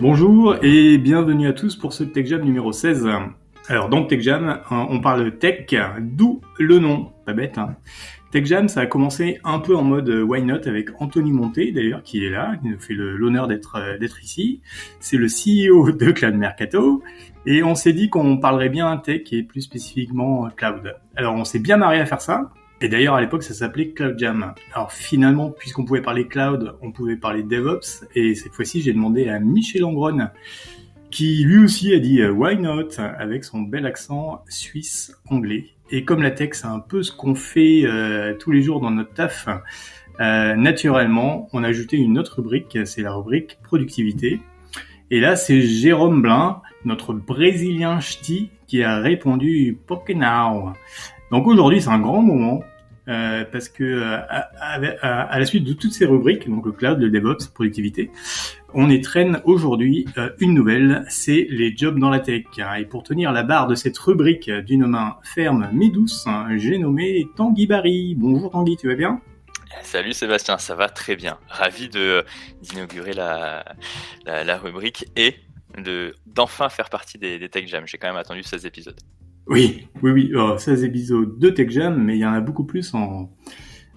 [0.00, 3.06] Bonjour et bienvenue à tous pour ce Tech Jam numéro 16.
[3.68, 5.66] Alors dans Tech Jam, on parle tech,
[6.00, 7.58] d'où le nom, pas bête.
[7.58, 7.76] Hein.
[8.30, 12.02] Tech Jam, ça a commencé un peu en mode why not avec Anthony Monté d'ailleurs
[12.02, 14.62] qui est là, qui nous fait l'honneur d'être d'être ici.
[15.00, 17.02] C'est le CEO de Cloud Mercato
[17.44, 20.96] et on s'est dit qu'on parlerait bien tech et plus spécifiquement cloud.
[21.14, 22.50] Alors on s'est bien marré à faire ça.
[22.82, 24.54] Et d'ailleurs, à l'époque, ça s'appelait Cloud Jam.
[24.72, 28.06] Alors finalement, puisqu'on pouvait parler cloud, on pouvait parler DevOps.
[28.14, 30.28] Et cette fois-ci, j'ai demandé à Michel Angron,
[31.10, 35.66] qui lui aussi a dit euh, Why not avec son bel accent suisse-anglais.
[35.90, 38.92] Et comme la tech, c'est un peu ce qu'on fait euh, tous les jours dans
[38.92, 39.48] notre taf,
[40.20, 44.40] euh, naturellement, on a ajouté une autre rubrique, c'est la rubrique productivité.
[45.10, 50.72] Et là, c'est Jérôme Blin, notre brésilien ch'ti, qui a répondu Pokénow.
[51.30, 52.62] Donc aujourd'hui, c'est un grand moment
[53.08, 57.10] euh, parce que euh, à, la suite de toutes ces rubriques, donc le cloud, le
[57.10, 58.10] DevOps, productivité,
[58.74, 62.44] on étraîne aujourd'hui euh, une nouvelle, c'est les jobs dans la tech.
[62.78, 67.26] Et pour tenir la barre de cette rubrique d'une main ferme mais douce, j'ai nommé
[67.36, 68.14] Tanguy Barry.
[68.16, 69.20] Bonjour Tanguy, tu vas bien?
[69.82, 71.38] Salut Sébastien, ça va très bien.
[71.48, 72.24] Ravi de
[72.60, 73.64] d'inaugurer la,
[74.26, 75.36] la, rubrique et
[75.78, 77.84] de d'enfin faire partie des, des Tech Jam.
[77.86, 79.00] J'ai quand même attendu 16 épisodes.
[79.46, 80.32] Oui, oui, oui.
[80.58, 83.30] 16 épisodes de Tech Jam, mais il y en a beaucoup plus en,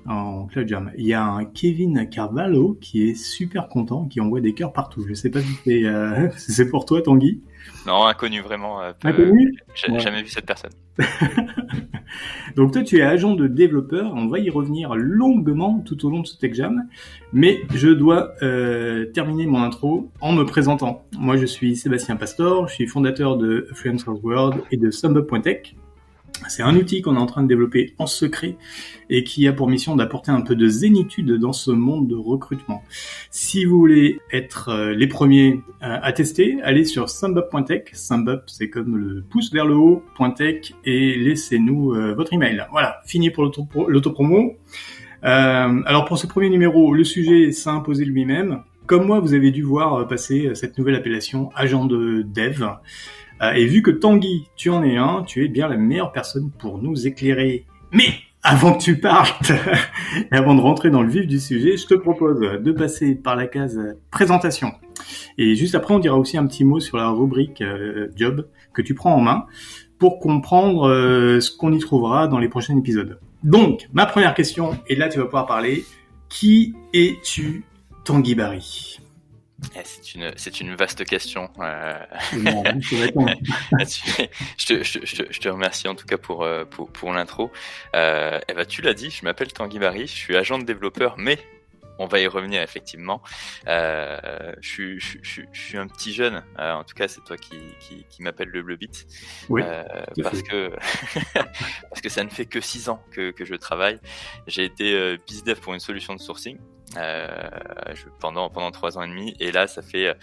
[0.08, 0.92] en Cloud Jam.
[0.98, 5.06] Il y a un Kevin Carvalho qui est super content, qui envoie des cœurs partout.
[5.08, 6.30] Je sais pas si c'est euh,
[6.72, 7.42] pour toi, Tanguy.
[7.88, 8.82] Non, inconnu vraiment.
[8.82, 9.56] Euh, inconnu?
[9.74, 10.72] J'ai jamais vu cette personne.
[12.56, 14.14] Donc toi, tu es agent de développeur.
[14.16, 16.84] On va y revenir longuement tout au long de ce Tech Jam.
[17.32, 21.06] Mais je dois euh, terminer mon intro en me présentant.
[21.18, 22.68] Moi, je suis Sébastien Pastor.
[22.68, 25.76] Je suis fondateur de Freelancers World et de SumUp.tech.
[26.50, 28.58] C'est un outil qu'on est en train de développer en secret
[29.10, 32.84] et qui a pour mission d'apporter un peu de zénitude dans ce monde de recrutement.
[33.30, 37.84] Si vous voulez être euh, les premiers à tester, allez sur sumbup.tech.
[37.94, 40.04] Sumbup, c'est comme le pouce vers le haut,
[40.36, 42.66] .tech et laissez-nous euh, votre email.
[42.72, 44.58] Voilà, fini pour l'autopromo.
[45.24, 48.64] Euh, alors pour ce premier numéro, le sujet s'est imposé lui-même.
[48.86, 52.66] Comme moi, vous avez dû voir passer cette nouvelle appellation agent de dev.
[53.44, 56.52] Euh, et vu que Tanguy, tu en es un, tu es bien la meilleure personne
[56.58, 57.66] pour nous éclairer.
[57.92, 58.08] Mais
[58.42, 59.52] avant que tu partes,
[60.32, 63.36] et avant de rentrer dans le vif du sujet, je te propose de passer par
[63.36, 63.80] la case
[64.12, 64.72] présentation.
[65.38, 68.82] Et juste après, on dira aussi un petit mot sur la rubrique euh, job que
[68.82, 69.46] tu prends en main
[69.98, 73.20] pour comprendre euh, ce qu'on y trouvera dans les prochains épisodes.
[73.44, 75.86] Donc, ma première question, et là tu vas pouvoir parler,
[76.30, 77.64] qui es-tu,
[78.04, 79.00] Tanguy Barry?
[79.84, 81.50] C'est une, c'est une vaste question.
[81.60, 81.94] Euh...
[82.32, 83.08] je,
[84.66, 87.52] te, je, te, je, te, remercie en tout cas pour, euh, pour, pour l'intro.
[87.96, 91.16] Euh, eh ben, tu l'as dit, je m'appelle Tanguy Barry, je suis agent de développeur,
[91.18, 91.40] mais
[92.00, 93.22] on va y revenir effectivement.
[93.68, 97.38] Euh, je, je, je, je, suis un petit jeune, euh, en tout cas c'est toi
[97.38, 99.06] qui, qui, qui m'appelle le Bleu Beat,
[99.50, 99.84] oui, euh,
[100.22, 100.72] parce que
[101.34, 104.00] parce que ça ne fait que six ans que, que je travaille.
[104.48, 106.58] J'ai été bizdev pour une solution de sourcing
[106.98, 107.50] euh,
[108.20, 110.14] pendant pendant trois ans et demi, et là ça fait euh,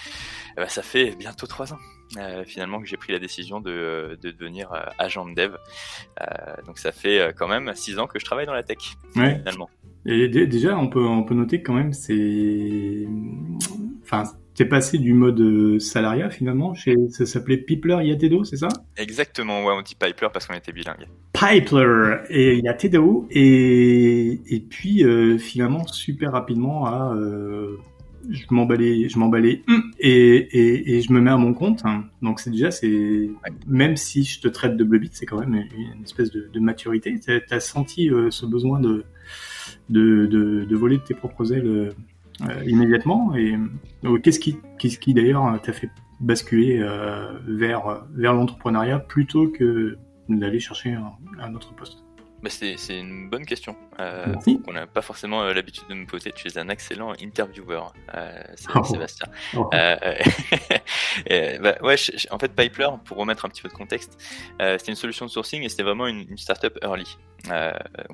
[0.57, 1.79] bah, ça fait bientôt trois ans.
[2.19, 5.57] Euh, finalement que j'ai pris la décision de, de devenir agent de dev.
[6.67, 8.79] Donc ça fait quand même six ans que je travaille dans la tech
[9.15, 9.39] ouais.
[9.39, 9.71] finalement.
[10.07, 13.07] Et déjà, on peut, on peut noter quand même, c'est,
[14.03, 14.25] enfin,
[14.61, 16.75] t'es passé du mode salariat finalement.
[16.75, 18.69] Chez, ça s'appelait Pipler Yatedo, c'est ça?
[18.99, 19.65] Exactement.
[19.65, 21.07] Ouais, on dit Pipler parce qu'on était bilingue.
[21.33, 27.79] Pipler et Yatedo et et puis euh, finalement super rapidement à euh,
[28.29, 29.63] je m'emballais, je m'emballais
[29.99, 31.83] et, et, et je me mets à mon compte.
[32.21, 33.31] Donc c'est déjà, c'est
[33.67, 37.19] même si je te traite de bleu c'est quand même une, espèce de, de maturité.
[37.19, 39.07] T'as as senti euh, ce besoin de
[39.89, 41.91] de, de, de voler de tes propres ailes euh,
[42.67, 43.35] immédiatement.
[43.35, 43.57] Et
[44.05, 45.91] euh, qu'est-ce qui, qu'est-ce qui d'ailleurs t'a fait
[46.21, 49.97] basculer euh, vers vers l'entrepreneuriat plutôt que
[50.29, 50.97] d'aller chercher
[51.41, 52.05] un autre poste?
[52.43, 54.35] Bah c'est, une bonne question euh,
[54.65, 56.33] qu'on n'a pas forcément euh, l'habitude de me poser.
[56.33, 58.43] Tu es un excellent intervieweur, euh,
[58.75, 58.83] oh.
[58.83, 59.27] Sébastien.
[59.55, 59.69] Oh.
[59.75, 59.97] Euh,
[61.27, 64.19] et, bah, ouais, je, en fait, Pipler, pour remettre un petit peu de contexte,
[64.63, 67.19] euh, c'était une solution de sourcing et c'était vraiment une, une startup early.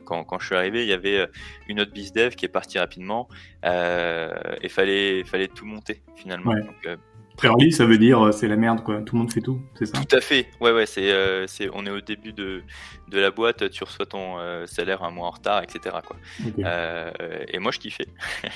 [0.04, 1.28] quand, quand je suis arrivé, il y avait
[1.68, 3.28] une autre bizdev qui est partie rapidement
[3.64, 6.52] et fallait fallait tout monter finalement.
[6.52, 6.62] Ouais.
[6.62, 6.98] Donc,
[7.42, 9.02] Early, ça veut dire euh, c'est la merde, quoi.
[9.02, 10.48] Tout le monde fait tout, c'est ça Tout à fait.
[10.60, 10.86] Ouais, ouais.
[10.86, 12.62] C'est, euh, c'est, on est au début de,
[13.08, 13.70] de la boîte.
[13.70, 15.96] Tu reçois ton euh, salaire un mois en retard, etc.
[16.06, 16.16] Quoi.
[16.46, 16.62] Okay.
[16.64, 17.10] Euh,
[17.48, 18.06] et moi, je kiffais.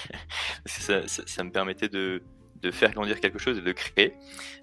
[0.66, 2.22] ça, ça, ça, me permettait de,
[2.62, 4.14] de faire grandir quelque chose et de créer.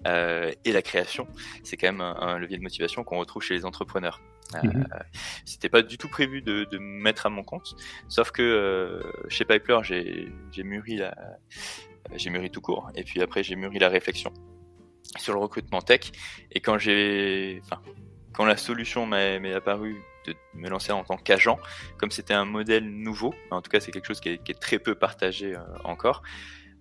[0.06, 1.28] Euh, et la création,
[1.62, 4.20] c'est quand même un, un, levier de motivation qu'on retrouve chez les entrepreneurs.
[4.54, 4.68] Euh,
[5.44, 7.76] c'était pas du tout prévu de, de me mettre à mon compte,
[8.08, 11.14] sauf que chez Pipler, j'ai, j'ai mûri la
[12.14, 12.90] j'ai mûri tout court.
[12.94, 14.32] Et puis après, j'ai mûri la réflexion
[15.16, 16.12] sur le recrutement tech.
[16.52, 17.80] Et quand j'ai, enfin,
[18.32, 21.58] quand la solution m'est apparue de me lancer en tant qu'agent,
[21.96, 24.94] comme c'était un modèle nouveau, en tout cas c'est quelque chose qui est, très peu
[24.94, 26.22] partagé euh, encore,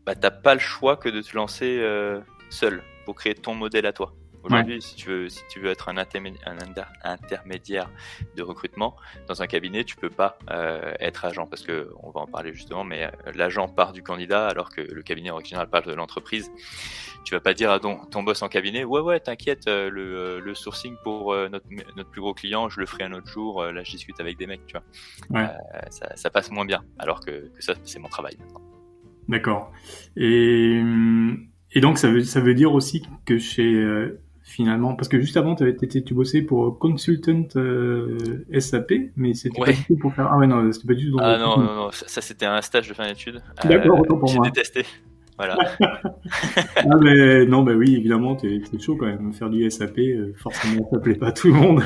[0.06, 2.20] bah t'as pas le choix que de te lancer euh,
[2.50, 4.14] seul pour créer ton modèle à toi.
[4.48, 7.90] Aujourd'hui, si tu veux, si tu veux être un, intermédiaire
[8.36, 8.96] de recrutement
[9.28, 12.54] dans un cabinet, tu peux pas euh, être agent parce que on va en parler
[12.54, 16.50] justement, mais euh, l'agent part du candidat alors que le cabinet original parle de l'entreprise.
[17.26, 20.40] Tu vas pas dire à ton, ton boss en cabinet, ouais ouais, t'inquiète, euh, le,
[20.40, 21.66] le, sourcing pour notre,
[21.98, 23.64] notre plus gros client, je le ferai un autre jour.
[23.64, 25.42] là, je discute avec des mecs, tu vois.
[25.42, 25.50] Ouais.
[25.90, 28.62] Ça, ça, passe moins bien, alors que, que ça, c'est mon travail maintenant.
[29.28, 29.74] D'accord.
[30.16, 30.82] Et,
[31.74, 33.84] et donc ça veut, ça veut dire aussi que chez
[34.48, 39.60] finalement Parce que juste avant, tu, avais, tu bossais pour Consultant euh, SAP, mais c'était
[39.60, 40.30] pas du tout pour faire.
[40.32, 42.62] Ah ouais, non, c'était pas du tout dans Ah non, non, non, ça, c'était un
[42.62, 43.42] stage de fin d'études.
[43.64, 44.46] D'accord, autant pour moi.
[44.46, 44.86] J'ai détesté.
[45.38, 45.58] Voilà.
[45.80, 49.34] ah mais non, bah oui, évidemment, t'es chaud quand même.
[49.34, 51.84] Faire du SAP, euh, forcément, ça plaît pas à tout le monde.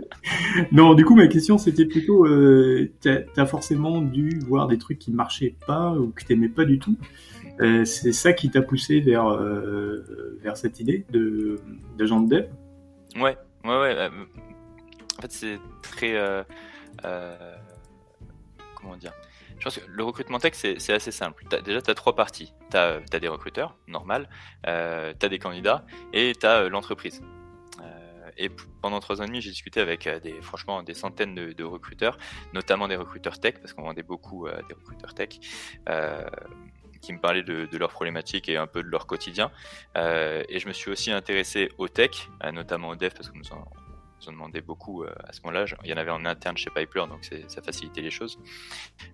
[0.72, 4.98] non, du coup, ma question, c'était plutôt, euh, t'as as forcément dû voir des trucs
[4.98, 6.96] qui marchaient pas ou que t'aimais pas du tout.
[7.60, 11.60] Euh, c'est ça qui t'a poussé vers, euh, vers cette idée de
[11.96, 12.46] d'agent de dev?
[13.16, 13.96] Ouais, ouais, ouais.
[13.96, 14.10] Euh,
[15.18, 16.44] en fait, c'est très.
[18.74, 19.12] comment dire?
[19.58, 21.44] Je pense que le recrutement tech, c'est assez simple.
[21.64, 22.52] déjà, tu as trois parties.
[22.70, 24.28] Tu as, des recruteurs, normal,
[24.64, 27.22] tu as des candidats et tu as l'entreprise.
[28.36, 28.50] et
[28.82, 32.18] pendant trois ans et demi, j'ai discuté avec des, franchement des centaines de, recruteurs,
[32.52, 35.38] notamment des recruteurs tech, parce qu'on vendait beaucoup des recruteurs tech
[37.04, 39.50] qui me parlaient de, leurs problématiques et un peu de leur quotidien.
[39.96, 43.36] Euh, et je me suis aussi intéressé aux tech, euh, notamment aux dev, parce que
[43.36, 43.64] nous en,
[44.26, 45.66] demandait beaucoup euh, à ce moment-là.
[45.84, 48.38] Il y en avait en interne chez Piper, donc ça facilitait les choses.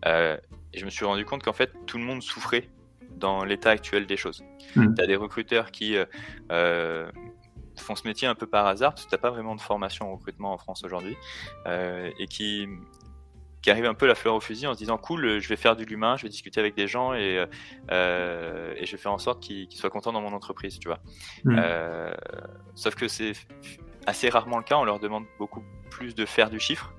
[0.06, 0.38] et
[0.78, 2.68] je me suis rendu compte qu'en fait, tout le monde souffrait
[3.10, 4.44] dans l'état actuel des choses.
[4.76, 4.94] Mmh.
[4.94, 5.96] Tu as des recruteurs qui
[6.48, 10.12] font ce métier un peu par hasard, parce que tu n'as pas vraiment de formation
[10.12, 11.16] en recrutement en France aujourd'hui,
[11.66, 12.68] et qui
[13.62, 15.76] qui arrive un peu la fleur au fusil en se disant cool, je vais faire
[15.76, 17.44] du l'humain, je vais discuter avec des gens et,
[17.90, 21.00] euh, et je vais faire en sorte qu'ils soient contents dans mon entreprise, tu vois.
[21.44, 21.56] Hmm.
[21.58, 22.14] Euh,
[22.74, 23.32] sauf que c'est
[24.06, 26.92] assez rarement le cas, on leur demande beaucoup plus de faire du chiffre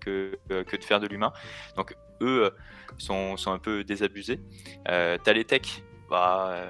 [0.00, 1.32] que, que de faire de l'humain.
[1.76, 2.52] Donc eux
[2.98, 4.40] sont, sont, un peu désabusés.
[4.88, 6.60] Euh, T'as les techs, bah,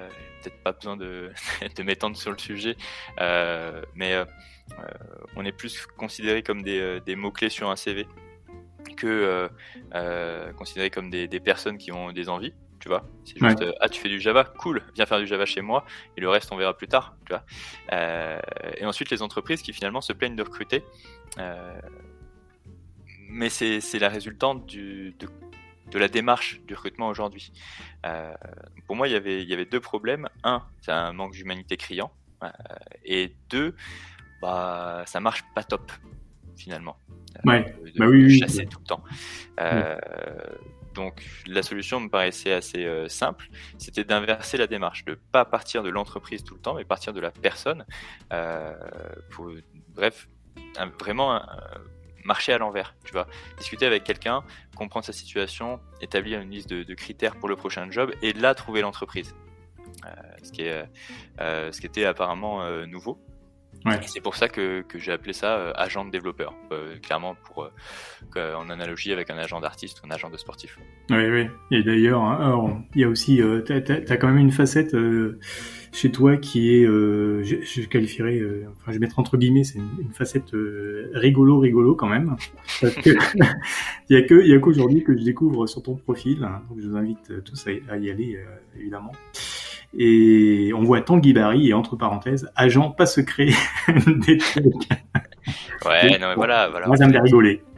[0.41, 1.31] peut-être pas besoin de,
[1.75, 2.77] de m'étendre sur le sujet,
[3.19, 4.25] euh, mais euh,
[5.35, 8.07] on est plus considéré comme des, des mots-clés sur un CV
[8.95, 9.49] que euh,
[9.95, 12.53] euh, considérés comme des, personnes qui ont des envies.
[12.79, 15.45] Tu vois, c'est juste euh, ah tu fais du Java, cool, viens faire du Java
[15.45, 15.83] chez moi
[16.15, 17.15] et le reste on verra plus tard.
[17.25, 17.43] Tu vois.
[18.77, 20.83] et ensuite les entreprises qui finalement se plaignent de recruter,
[23.29, 25.27] mais c'est la résultante du, de,
[25.91, 27.51] de la démarche du recrutement aujourd'hui.
[28.85, 30.29] pour moi, il y avait, il y avait deux problèmes.
[30.43, 32.11] Un, c'est un manque d'humanité criant.
[33.03, 33.75] et deux,
[34.41, 35.91] bah, ça marche pas top,
[36.57, 36.97] finalement.
[37.45, 37.75] Ouais.
[37.85, 39.03] de, bah oui, chasser tout le temps.
[39.59, 39.97] Euh,
[40.93, 45.83] donc la solution me paraissait assez euh, simple, c'était d'inverser la démarche, de pas partir
[45.83, 47.85] de l'entreprise tout le temps, mais partir de la personne.
[48.33, 48.73] Euh,
[49.29, 49.51] pour,
[49.89, 50.27] bref,
[50.99, 51.41] vraiment
[52.23, 53.27] marcher à l'envers, tu vois.
[53.57, 54.43] Discuter avec quelqu'un,
[54.75, 58.53] comprendre sa situation, établir une liste de, de, critères pour le prochain job, et là
[58.53, 59.35] trouver l'entreprise.
[60.43, 60.85] ce, qui est,
[61.39, 63.19] ce qui était apparemment nouveau.
[64.07, 67.69] C'est pour ça que, que j'ai appelé ça euh, agent de développeur, euh, clairement pour
[68.35, 70.77] euh, en analogie avec un agent d'artiste ou un agent de sportif.
[71.09, 71.47] Oui, oui.
[71.71, 74.95] Et d'ailleurs, hein, il y a aussi, tu as, quand même une facette
[75.93, 78.41] chez toi qui est, je, je, qualifierais,
[78.71, 80.51] enfin, je vais mettre entre guillemets, c'est une, facette
[81.13, 82.35] rigolo, rigolo quand même,
[82.81, 83.09] parce que
[84.09, 86.61] il y a que, il y a qu'aujourd'hui que je découvre sur ton profil, hein,
[86.69, 88.39] donc je vous invite tous à, à y aller
[88.79, 89.11] évidemment.
[89.97, 93.49] Et on voit Tanguy Barry et entre parenthèses, agent pas secret
[94.27, 94.65] des trucs.
[95.85, 96.87] Ouais, non mais voilà, voilà.
[96.87, 97.63] Moi, ça me fait rigoler.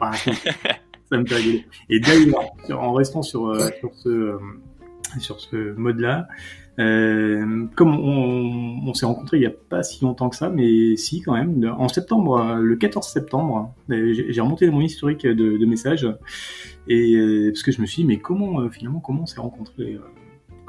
[1.10, 1.66] ça me fait rigoler.
[1.88, 4.38] Et d'ailleurs, en restant sur, euh, sur ce, euh,
[5.18, 6.26] sur ce mode-là,
[6.78, 10.96] euh, comme on, on s'est rencontrés il n'y a pas si longtemps que ça, mais
[10.96, 16.08] si quand même, en septembre, le 14 septembre, j'ai remonté mon historique de, de messages
[16.88, 19.98] et parce que je me suis dit mais comment finalement comment on s'est rencontrés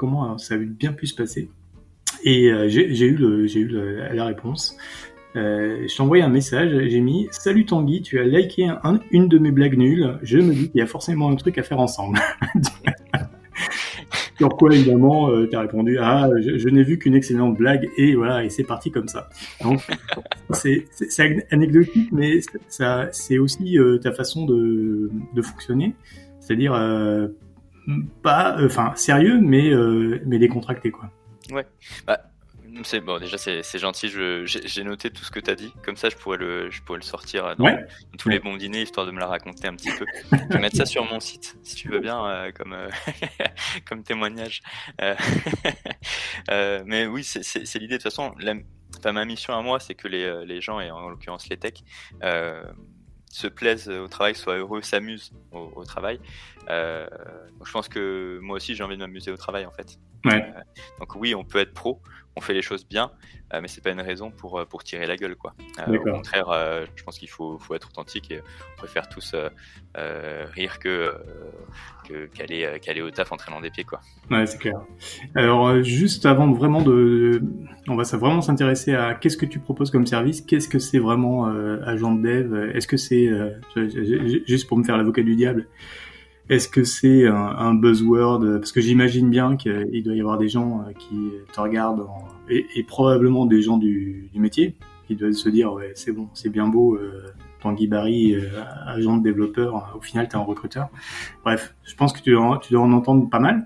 [0.02, 1.48] comment ça a bien pu se passer.
[2.24, 3.16] Et euh, j'ai eu,
[4.12, 4.76] la réponse.
[5.36, 8.68] Euh, je t'ai envoyé un message, j'ai mis Salut Tanguy, tu as liké
[9.12, 11.62] une de mes blagues nulles, je me dis qu'il y a forcément un truc à
[11.62, 12.18] faire ensemble.
[14.38, 18.16] Sur quoi évidemment euh, tu as répondu Ah, je, n'ai vu qu'une excellente blague et
[18.16, 19.28] voilà, et c'est parti comme ça.
[19.62, 19.80] Donc
[20.50, 20.84] c'est
[21.52, 25.94] anecdotique, mais ça c'est aussi ta façon de, de fonctionner.
[26.40, 26.74] C'est-à-dire
[28.22, 29.70] pas, enfin sérieux, mais
[30.26, 31.10] mais décontracté quoi.
[31.50, 31.66] Ouais.
[32.06, 32.20] Bah,
[32.84, 34.08] c'est bon, déjà c'est gentil.
[34.08, 35.72] J'ai noté tout ce que tu as dit.
[35.84, 37.78] Comme ça, je pourrais le, je pourrais le sortir dans,
[38.18, 40.06] tous les bons dîners histoire de me la raconter un petit peu.
[40.32, 42.88] je vais mettre ça sur mon site si tu veux bien, euh, comme euh,
[43.88, 44.62] comme témoignage.
[45.00, 45.14] Euh,
[46.86, 47.98] mais oui, c'est l'idée.
[47.98, 48.54] De toute façon, la,
[49.12, 51.84] ma mission à moi, c'est que les, les gens et en l'occurrence les techs
[53.32, 56.18] se plaisent au travail, soient heureux, s'amusent au, travail.
[56.68, 59.98] donc je pense que moi aussi j'ai envie de m'amuser au travail en fait.
[60.24, 62.00] Donc oui, on peut être pro,
[62.36, 63.10] on fait les choses bien,
[63.52, 65.36] euh, mais c'est pas une raison pour, euh, pour tirer la gueule.
[65.36, 65.54] Quoi.
[65.86, 66.46] Euh, au contraire,
[66.96, 69.34] je pense qu'il faut, faut, être authentique et on préfère tous
[69.94, 71.14] rire que
[72.34, 73.84] qu'aller qu'aller au taf en traînant des pieds.
[73.84, 74.00] Quoi.
[74.30, 74.80] Ouais, c'est clair.
[75.34, 77.42] Alors, juste avant vraiment de.
[77.88, 81.46] On va vraiment s'intéresser à qu'est-ce que tu proposes comme service, qu'est-ce que c'est vraiment
[81.86, 83.28] agent de dev, est-ce que c'est.
[84.46, 85.68] juste pour me faire l'avocat du diable.
[86.48, 88.58] Est-ce que c'est un, buzzword?
[88.58, 92.06] Parce que j'imagine bien qu'il doit y avoir des gens euh, qui te regardent,
[92.48, 94.74] et, probablement des gens du, métier,
[95.06, 97.22] qui doivent se dire ouais c'est bon, c'est bien beau, euh,
[97.60, 98.48] Tanguy Barry, euh,
[98.86, 100.88] agent de développeur, au final tu es un recruteur.
[101.44, 103.64] Bref, je pense que tu dois, en entendre pas mal.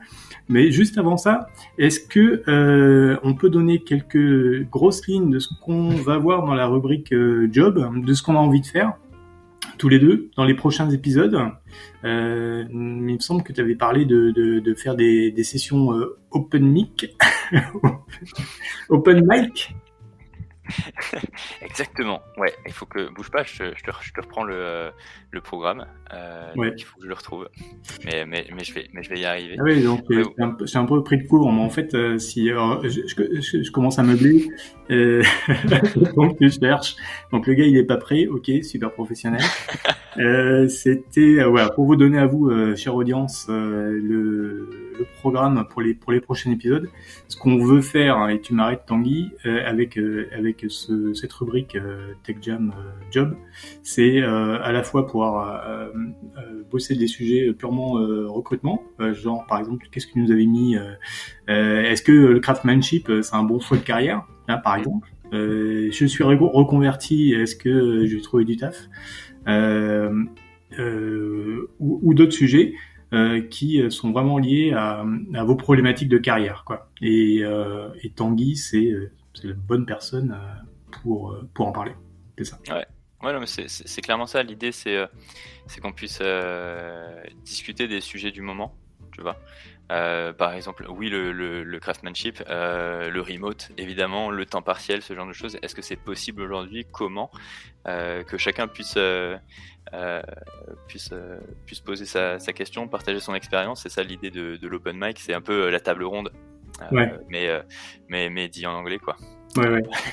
[0.49, 5.49] Mais juste avant ça, est-ce que euh, on peut donner quelques grosses lignes de ce
[5.61, 7.13] qu'on va voir dans la rubrique
[7.51, 8.93] job, de ce qu'on a envie de faire?
[9.77, 11.39] Tous les deux dans les prochains épisodes.
[12.05, 16.65] Euh, il me semble que tu avais parlé de, faire des, des sessions euh, open
[16.65, 17.17] mic,
[18.89, 19.75] open mic?
[21.63, 22.21] Exactement.
[22.37, 23.43] Ouais, il faut que bouge pas.
[23.45, 24.91] Je, je, te, je te, reprends le,
[25.31, 25.87] le programme.
[26.13, 27.49] Euh, Il faut que je le retrouve.
[28.05, 29.57] Mais, mais, mais, je vais, mais je vais y arriver.
[29.59, 30.05] Ah oui, donc
[30.67, 31.53] c'est un, peu pris de court.
[31.53, 34.49] Mais en fait, euh, si je, je, je, commence à meubler,
[34.91, 35.23] euh,
[36.17, 36.97] donc je cherche.
[37.33, 38.27] Donc le gars, il est pas prêt.
[38.27, 39.43] Ok, super professionnel.
[40.19, 44.69] euh, C'était euh, voilà pour vous donner à vous, euh, chère audience, le,
[44.99, 46.89] le, programme pour les prochains épisodes.
[47.29, 49.99] Ce qu'on veut faire, hein, et tu m'arrêtes Tanguy, avec
[50.37, 51.77] avec ce, cette rubrique
[52.25, 52.73] Tech Jam
[53.11, 53.35] Job,
[53.83, 55.47] c'est à la fois pouvoir
[56.39, 60.47] euh, bosser des sujets purement euh, recrutement, euh, genre par exemple qu'est-ce que nous avez
[60.47, 60.77] mis,
[61.49, 64.27] est-ce que le craftsmanship c'est un bon choix de carrière,
[64.63, 65.09] par exemple?
[65.33, 68.89] je suis reconverti, est-ce que j'ai trouvé du taf?
[71.79, 72.75] Ou d'autres sujets
[73.51, 75.05] qui sont vraiment liés à,
[75.45, 76.65] vos problématiques de carrière.
[76.67, 76.91] Quoi.
[77.01, 77.43] Et,
[78.03, 78.93] et Tanguy, c'est
[79.43, 80.37] la bonne personne
[80.91, 81.93] pour, pour en parler.
[82.37, 82.59] C'est ça.
[82.69, 82.87] Ouais.
[83.23, 84.43] Ouais, c'est clairement ça.
[84.43, 85.07] L'idée, c'est euh,
[85.83, 88.75] qu'on puisse euh, discuter des sujets du moment,
[89.13, 89.41] tu vois.
[89.93, 95.03] Euh, par exemple, oui, le, le, le craftsmanship, euh, le remote, évidemment, le temps partiel,
[95.03, 95.59] ce genre de choses.
[95.63, 96.87] Est-ce que c'est possible aujourd'hui?
[96.91, 97.31] Comment?
[97.87, 98.99] Euh, Que chacun puisse
[100.89, 101.15] puisse
[101.67, 103.83] puisse poser sa, sa, question, partager son expérience.
[103.83, 105.21] C'est ça l'idée de, de l'open mic.
[105.21, 106.33] C'est un peu la table ronde,
[106.91, 107.13] ouais.
[107.29, 107.49] mais
[108.09, 109.17] mais mais dit en anglais, quoi.
[109.57, 109.83] Ouais, ouais.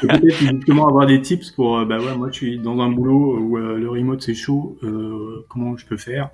[0.00, 3.58] Peut-être justement avoir des tips pour, bah ouais, moi je suis dans un boulot où
[3.58, 4.78] le remote c'est chaud,
[5.50, 6.30] comment je peux faire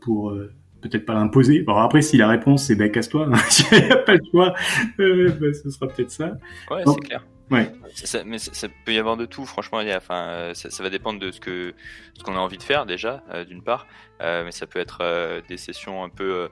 [0.00, 0.34] pour
[0.82, 1.62] peut-être pas l'imposer.
[1.62, 3.28] Bon après si la réponse c'est bah casse-toi,
[3.72, 4.52] il n'y a pas le choix,
[4.98, 6.32] bah, ce sera peut-être ça.
[6.70, 7.24] Ouais, c'est clair.
[7.50, 7.70] Ouais.
[7.92, 9.82] Ça, mais ça, peut y avoir de tout, franchement.
[9.82, 11.74] Il y a, enfin, ça, ça, va dépendre de ce que
[12.14, 13.86] ce qu'on a envie de faire déjà, d'une part,
[14.20, 16.48] mais ça peut être des sessions un peu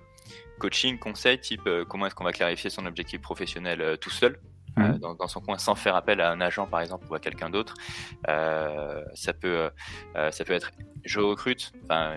[0.60, 4.38] coaching, conseil, type euh, comment est-ce qu'on va clarifier son objectif professionnel euh, tout seul.
[4.78, 7.50] Euh, dans, son coin sans faire appel à un agent par exemple ou à quelqu'un
[7.50, 7.75] d'autre
[8.25, 9.68] ça peut
[10.14, 10.70] ça peut être
[11.04, 12.14] je recrute enfin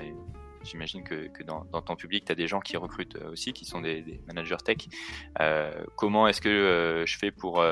[0.64, 3.66] j'imagine que, que dans, dans, ton public tu as des gens qui recrutent aussi qui
[3.66, 4.78] sont des, des managers tech
[5.96, 7.64] comment est-ce que je fais pour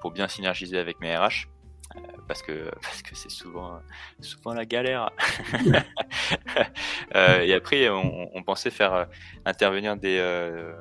[0.00, 1.48] pour bien synergiser avec mes RH
[2.26, 3.80] parce que parce que c'est souvent
[4.20, 5.10] souvent la galère.
[7.14, 9.04] euh, et après, on, on, pensait faire euh,
[9.44, 10.72] intervenir des euh,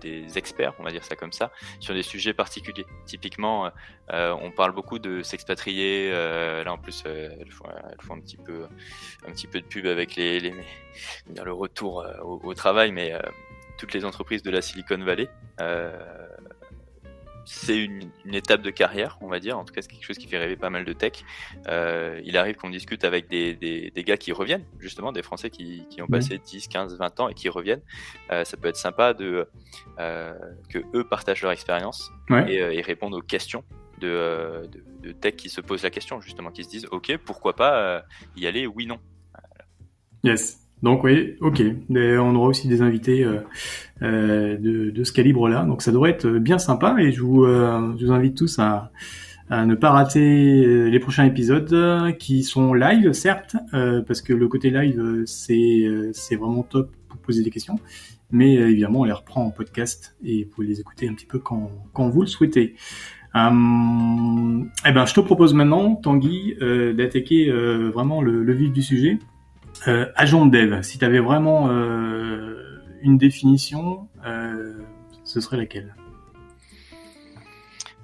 [0.00, 1.50] des experts, on va dire ça comme ça,
[1.80, 2.86] sur des sujets particuliers.
[3.06, 3.70] Typiquement,
[4.12, 6.10] euh, on parle beaucoup de s'expatrier.
[6.12, 7.68] Euh, là, en plus, euh, elles font,
[8.14, 8.36] un petit
[9.46, 13.12] peu de pub avec le retour au, travail, mais
[13.78, 15.28] toutes les entreprises de la Silicon Valley
[17.46, 19.56] c'est une, une, étape de carrière, on va dire.
[19.56, 21.24] En tout cas, c'est quelque chose qui fait rêver pas mal de tech.
[21.68, 25.48] Euh, il arrive qu'on discute avec des, des, des, gars qui reviennent, justement, des Français
[25.48, 27.82] qui, qui ont passé 10, 15, 20 ans et qui reviennent.
[28.32, 29.48] Euh, ça peut être sympa de
[30.00, 30.34] euh,
[30.68, 32.52] que eux partagent leur expérience ouais.
[32.52, 33.64] et, et, répondent aux questions
[34.00, 37.54] de, de, de, tech qui se posent la question, justement, qui se disent, OK, pourquoi
[37.54, 38.04] pas
[38.36, 38.98] y aller, oui, non.
[40.24, 40.65] Yes.
[40.82, 41.62] Donc oui, ok.
[41.90, 43.40] on aura aussi des invités euh,
[44.02, 45.64] euh, de, ce calibre-là.
[45.64, 48.90] Donc ça devrait être bien sympa et je vous, euh, invite tous à,
[49.50, 55.22] ne pas rater les prochains épisodes qui sont live, certes, parce que le côté live,
[55.24, 57.78] c'est vraiment top pour poser des questions.
[58.32, 61.38] Mais évidemment, on les reprend en podcast et vous pouvez les écouter un petit peu
[61.38, 62.74] quand, quand vous le souhaitez.
[63.36, 68.72] Euh, eh ben, je te propose maintenant, Tanguy, euh, d'attaquer euh, vraiment le, le, vif
[68.72, 69.18] du sujet.
[69.88, 74.08] Euh, agent de dev, si tu avais vraiment euh, une définition,
[75.24, 75.94] ce serait laquelle?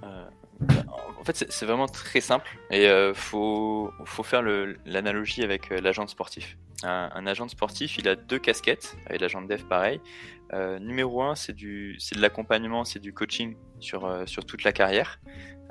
[0.03, 4.43] En fait, c'est vraiment très simple et il faut, faut faire
[4.85, 6.57] l'analogie avec l'agent sportif.
[6.85, 10.01] Un, agent sportif, il a deux casquettes, et l'agent de dev pareil.
[10.53, 15.21] Euh, numéro un, c'est de l'accompagnement, c'est du coaching sur euh, sur toute la carrière.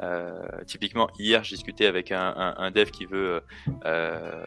[0.02, 3.44] Euh, typiquement, hier, j'ai discuté avec un, un, un, dev qui veut
[3.86, 4.46] euh,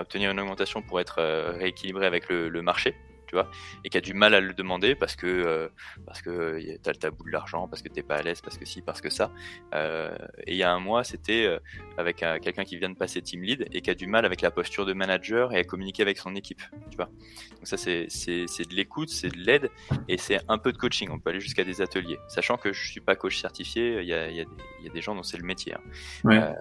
[0.00, 1.22] obtenir une augmentation pour être
[1.58, 2.94] rééquilibré avec le, le marché
[3.28, 3.48] tu vois,
[3.84, 5.68] et qui a du mal à le demander parce que euh,
[6.06, 8.64] parce que t'as le tabou de l'argent, parce que t'es pas à l'aise, parce que
[8.64, 9.30] si, parce que ça.
[9.74, 11.58] Euh, et il y a un mois, c'était euh,
[11.98, 14.50] avec quelqu'un qui vient de passer team lead et qui a du mal avec la
[14.50, 17.10] posture de manager et à communiquer avec son équipe, tu vois.
[17.56, 19.70] Donc ça, c'est c'est c'est de l'écoute, c'est de l'aide
[20.08, 21.10] et c'est un peu de coaching.
[21.12, 24.00] On peut aller jusqu'à des ateliers, sachant que je suis pas coach certifié.
[24.00, 24.44] Il y a il y a
[24.82, 25.74] y a des gens dont c'est le métier.
[25.74, 25.80] Hein.
[26.24, 26.38] Ouais.
[26.38, 26.52] Euh,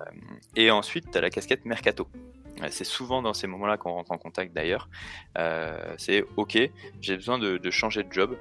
[0.58, 2.10] et ensuite, t'as la casquette mercato.
[2.70, 4.90] C'est souvent dans ces moments-là qu'on rentre en contact d'ailleurs.
[5.38, 6.58] Euh, c'est ok,
[7.02, 8.38] j'ai besoin de, de, changer de job,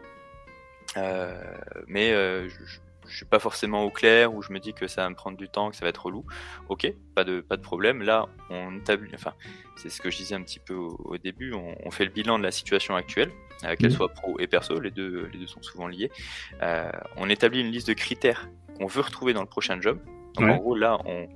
[0.97, 1.43] euh,
[1.87, 5.03] mais euh, je, je, suis pas forcément au clair ou je me dis que ça
[5.03, 6.25] va me prendre du temps, que ça va être relou.
[6.69, 8.03] Ok, pas de pas de problème.
[8.03, 9.35] Là, on établit, enfin,
[9.77, 11.53] c'est ce que je disais un petit peu au, au début.
[11.53, 13.31] On, on, fait le bilan de la situation actuelle,
[13.61, 13.91] qu'elle mmh.
[13.91, 16.11] soit pro et perso, les deux les deux sont souvent liés.
[17.17, 19.99] On établit une liste de critères qu'on veut retrouver dans le prochain job.
[20.35, 20.53] Donc ouais.
[20.53, 21.29] en gros là, on,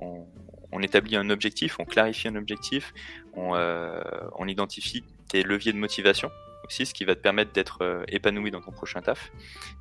[0.00, 0.26] on
[0.74, 2.92] on établit un objectif, on clarifie un objectif,
[3.34, 4.02] on, euh,
[4.36, 6.30] on, identifie tes leviers de motivation
[6.66, 9.30] aussi, ce qui va te permettre d'être euh, épanoui dans ton prochain taf.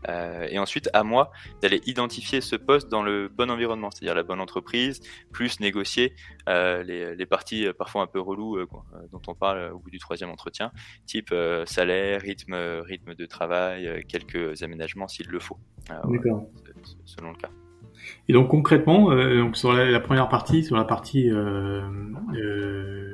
[0.09, 1.31] Euh, et ensuite, à moi
[1.61, 6.13] d'aller identifier ce poste dans le bon environnement, c'est-à-dire la bonne entreprise, plus négocier
[6.49, 8.65] euh, les, les, parties parfois un peu reloues
[9.11, 10.71] dont on parle au bout du troisième entretien,
[11.05, 11.33] type
[11.65, 15.57] salaire, rythme, rythme de travail, quelques aménagements s'il le faut,
[17.05, 17.49] selon le cas.
[18.29, 21.81] Et donc concrètement, euh, donc sur la, la, première partie, sur la partie, euh,
[22.35, 23.13] euh,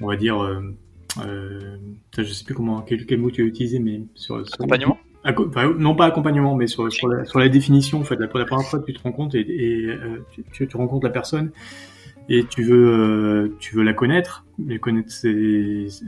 [0.00, 1.78] on va dire, euh,
[2.16, 4.98] je sais plus comment quel, quel, mot tu as utilisé, mais sur, sur accompagnement.
[5.24, 8.44] Enfin, non pas accompagnement, mais sur, sur, la, sur la définition, en fait, la, la
[8.44, 9.98] première fois que tu te rends compte et, et
[10.52, 11.52] tu, tu, rencontres la personne
[12.28, 15.12] et tu veux tu veux la connaître, mais connaître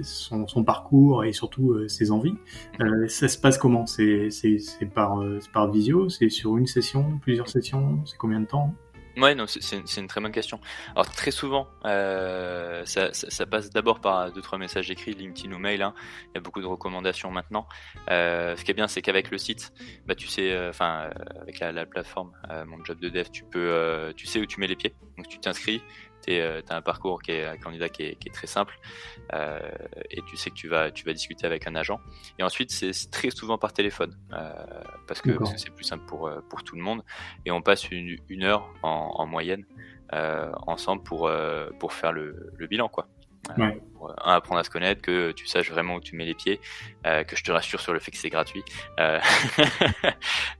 [0.02, 2.34] son, parcours et surtout euh, ses envies.
[2.80, 3.86] Euh, ça se passe comment?
[3.86, 5.40] C'est c'est par euh,
[5.72, 8.74] visio, c'est sur une session, plusieurs sessions, c'est combien de temps?
[9.16, 10.58] Ouais, non, c'est une, très bonne question.
[10.92, 15.82] Alors très souvent, euh, ça, passe d'abord par deux trois messages écrits, LinkedIn ou mail.
[15.82, 15.94] Hein.
[16.30, 17.68] Il y a beaucoup de recommandations maintenant.
[18.10, 19.72] Euh, ce qui est bien, c'est qu'avec le site,
[20.06, 22.32] bah tu sais, enfin euh, avec la, la plateforme,
[22.66, 24.94] mon job de dev, tu peux, tu sais où tu mets les pieds.
[25.16, 25.80] Donc tu t'inscris,
[26.26, 28.78] tu as un parcours qui est un candidat qui est, qui est très simple
[29.32, 29.58] euh,
[30.10, 32.00] et tu sais que tu vas tu vas discuter avec un agent
[32.38, 34.52] et ensuite c'est très souvent par téléphone euh,
[35.06, 37.02] parce que c'est plus simple pour euh, pour tout le monde
[37.44, 39.64] et on passe une, une heure en, en moyenne
[40.12, 43.08] euh, ensemble pour euh, pour faire le, le bilan quoi
[43.58, 43.78] Ouais.
[43.94, 46.60] Pour, un, apprendre à se connaître, que tu saches vraiment où tu mets les pieds,
[47.06, 48.64] euh, que je te rassure sur le fait que c'est gratuit
[48.98, 49.20] euh,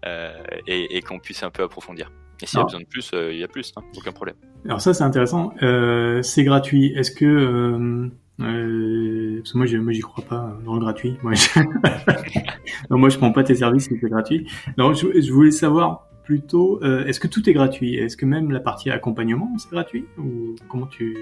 [0.66, 2.10] et, et qu'on puisse un peu approfondir.
[2.42, 4.36] Et s'il y a besoin de plus, il euh, y a plus, hein, aucun problème.
[4.64, 5.52] Alors ça, c'est intéressant.
[5.62, 6.92] Euh, c'est gratuit.
[6.96, 7.24] Est-ce que...
[7.24, 11.16] Euh, euh, parce que moi, moi, j'y crois pas dans le gratuit.
[11.22, 11.60] Moi, je...
[12.90, 14.48] non, moi, je prends pas tes services si c'est gratuit.
[14.76, 17.94] Non, je, je, voulais savoir plutôt, euh, est-ce que tout est gratuit?
[17.94, 20.06] Est-ce que même la partie accompagnement, c'est gratuit?
[20.18, 21.16] Ou comment tu...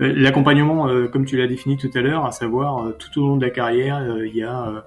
[0.00, 3.44] Euh, l'accompagnement, comme tu l'as défini tout à l'heure, à savoir, tout au long de
[3.44, 4.84] la carrière, il y a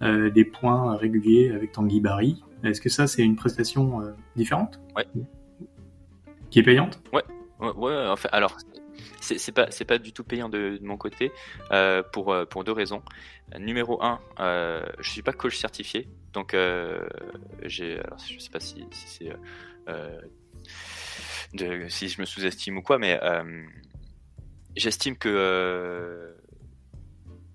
[0.00, 2.42] des points réguliers avec Tanguy Barry.
[2.64, 5.06] Est-ce que ça, c'est une prestation euh, différente Ouais.
[6.50, 7.22] Qui est payante Ouais.
[7.60, 8.56] Ouais, ouais, en fait, alors,
[9.20, 11.32] c'est pas, pas du tout payant de, de mon côté
[11.72, 13.02] euh, pour, pour deux raisons.
[13.58, 17.00] Numéro un, euh, je suis pas coach certifié, donc euh,
[17.62, 19.32] j'ai, alors je sais pas si, si c'est,
[19.88, 20.20] euh,
[21.88, 23.64] si je me sous-estime ou quoi, mais euh,
[24.76, 26.34] j'estime que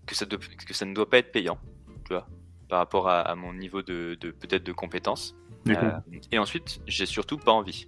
[0.05, 1.59] que ça, doit, que ça ne doit pas être payant,
[2.05, 2.27] tu vois
[2.73, 5.35] par rapport à, à mon niveau de, de peut-être de compétences.
[5.67, 5.91] Euh,
[6.31, 7.87] et ensuite, j'ai surtout pas envie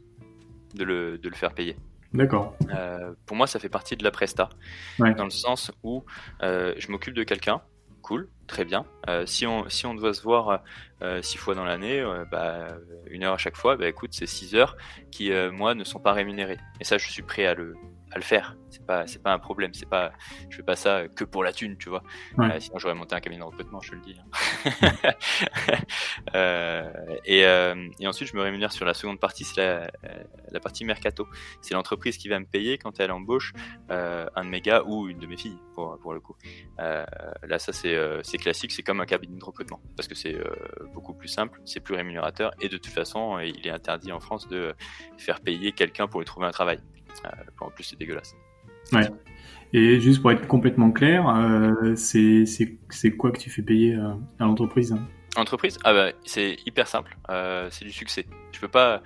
[0.76, 1.76] de le, de le faire payer.
[2.13, 2.56] D'accord.
[2.69, 4.48] Euh, pour moi, ça fait partie de la presta,
[5.00, 5.15] ouais.
[5.15, 6.04] dans le sens où
[6.43, 7.63] euh, je m'occupe de quelqu'un,
[8.04, 8.86] cool, très bien.
[9.26, 10.62] Si on si on doit se voir
[11.24, 12.78] six fois dans l'année, bah,
[13.10, 14.78] une heure à chaque fois, bah écoute, c'est six heures
[15.10, 16.60] qui moi ne sont pas rémunérées.
[16.80, 17.74] Et ça, je suis prêt à le
[18.17, 18.56] le faire.
[18.69, 19.73] C'est pas, c'est pas un problème.
[19.73, 20.12] C'est pas,
[20.49, 22.04] je fais pas ça que pour la thune, tu vois.
[22.39, 24.17] Euh, sinon, j'aurais monté un cabinet de recrutement, je te le dis.
[24.19, 25.13] Hein.
[26.36, 26.91] euh,
[27.25, 29.91] et, euh, et, ensuite, je me rémunère sur la seconde partie, c'est la,
[30.51, 31.28] la, partie mercato.
[31.62, 33.54] C'est l'entreprise qui va me payer quand elle embauche
[33.89, 36.36] un de mes gars ou une de mes filles, pour, pour le coup.
[36.78, 38.71] Là, ça, c'est, c'est classique.
[38.71, 40.38] C'est comme un cabinet de recrutement parce que c'est
[40.93, 44.47] beaucoup plus simple, c'est plus rémunérateur et de toute façon, il est interdit en France
[44.47, 44.73] de
[45.17, 46.80] faire payer quelqu'un pour lui trouver un travail.
[47.60, 48.36] En plus, c'est dégueulasse.
[48.91, 49.10] Ouais.
[49.73, 54.45] Et juste pour être complètement clair, euh, c'est quoi que tu fais payer euh, à
[54.45, 54.95] l'entreprise
[55.36, 55.78] Entreprise?
[55.84, 58.25] Ah bah, c'est hyper simple, euh, c'est du succès.
[58.54, 59.01] Je peux pas.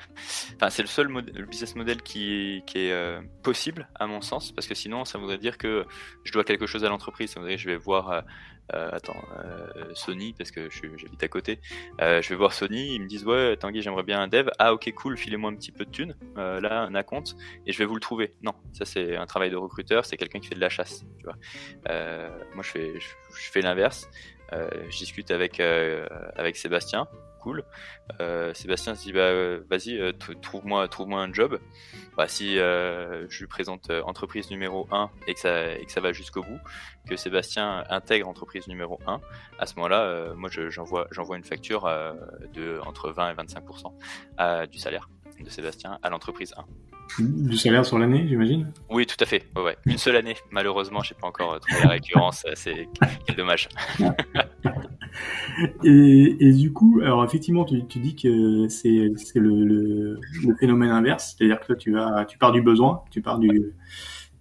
[0.55, 4.51] Enfin, c'est le seul le business model qui, qui est euh, possible à mon sens,
[4.51, 5.85] parce que sinon, ça voudrait dire que
[6.23, 7.31] je dois quelque chose à l'entreprise.
[7.31, 8.23] Ça voudrait dire que je vais voir.
[8.73, 9.23] Euh, euh attends,
[9.93, 11.59] Sony, parce que j'habite à côté.
[11.99, 14.49] je vais voir Sony, ils me disent ouais, Tanguy, j'aimerais bien un dev.
[14.59, 16.15] Ah ok, cool, filez-moi un petit peu de thunes.
[16.35, 18.33] là, un compte et je vais vous le trouver.
[18.41, 21.05] Non, ça c'est un travail de recruteur, c'est quelqu'un qui fait de la chasse.
[21.87, 22.99] Moi, je
[23.51, 24.09] fais l'inverse.
[24.53, 27.07] Euh, je discute avec, euh, avec Sébastien,
[27.41, 27.63] cool.
[28.19, 29.31] Euh, Sébastien se dit bah
[29.69, 29.99] vas-y
[30.41, 31.59] trouve-moi trouve-moi un job.
[32.17, 36.11] Bah, si je lui présente entreprise numéro 1 et que ça et que ça va
[36.11, 36.59] jusqu'au bout,
[37.07, 39.21] que Sébastien intègre entreprise numéro 1,
[39.57, 41.83] à ce moment-là, moi j'envoie j'envoie une facture
[42.53, 45.09] de entre 20 et 25% du salaire
[45.39, 46.88] de Sébastien à l'entreprise 1.
[47.17, 49.45] Du salaire sur l'année, j'imagine Oui, tout à fait.
[49.55, 50.35] Ouais, Une seule année.
[50.51, 52.45] Malheureusement, j'ai pas encore trouvé la récurrence.
[52.53, 52.87] C'est
[53.25, 53.67] quel dommage.
[55.83, 60.91] et, et, du coup, alors effectivement, tu, tu dis que c'est le, le, le, phénomène
[60.91, 63.73] inverse, c'est-à-dire que toi, tu vas, tu pars du besoin, tu pars du,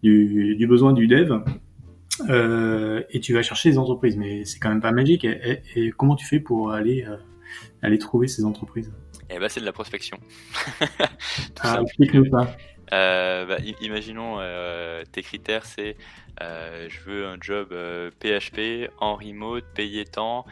[0.02, 1.40] du, du besoin du dev.
[2.28, 5.24] Euh, et tu vas chercher des entreprises, mais c'est quand même pas magique.
[5.24, 7.16] Et, comment tu fais pour aller, euh,
[7.82, 8.92] aller trouver ces entreprises?
[9.30, 10.18] Eh ben, c'est de la prospection.
[11.60, 11.80] ah,
[12.92, 15.96] euh, bah, imaginons euh, tes critères, c'est
[16.40, 17.74] euh, je veux un job
[18.20, 20.46] PHP en remote, payé tant,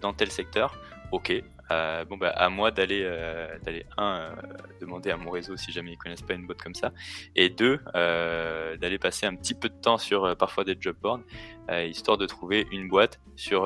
[0.00, 0.78] dans tel secteur.
[1.12, 1.32] Ok.
[1.70, 3.04] Bon bah à moi d'aller
[3.64, 4.34] d'aller un
[4.80, 6.92] demander à mon réseau si jamais ils connaissent pas une boîte comme ça
[7.36, 11.20] et deux d'aller passer un petit peu de temps sur parfois des job boards
[11.86, 13.62] histoire de trouver une boîte sur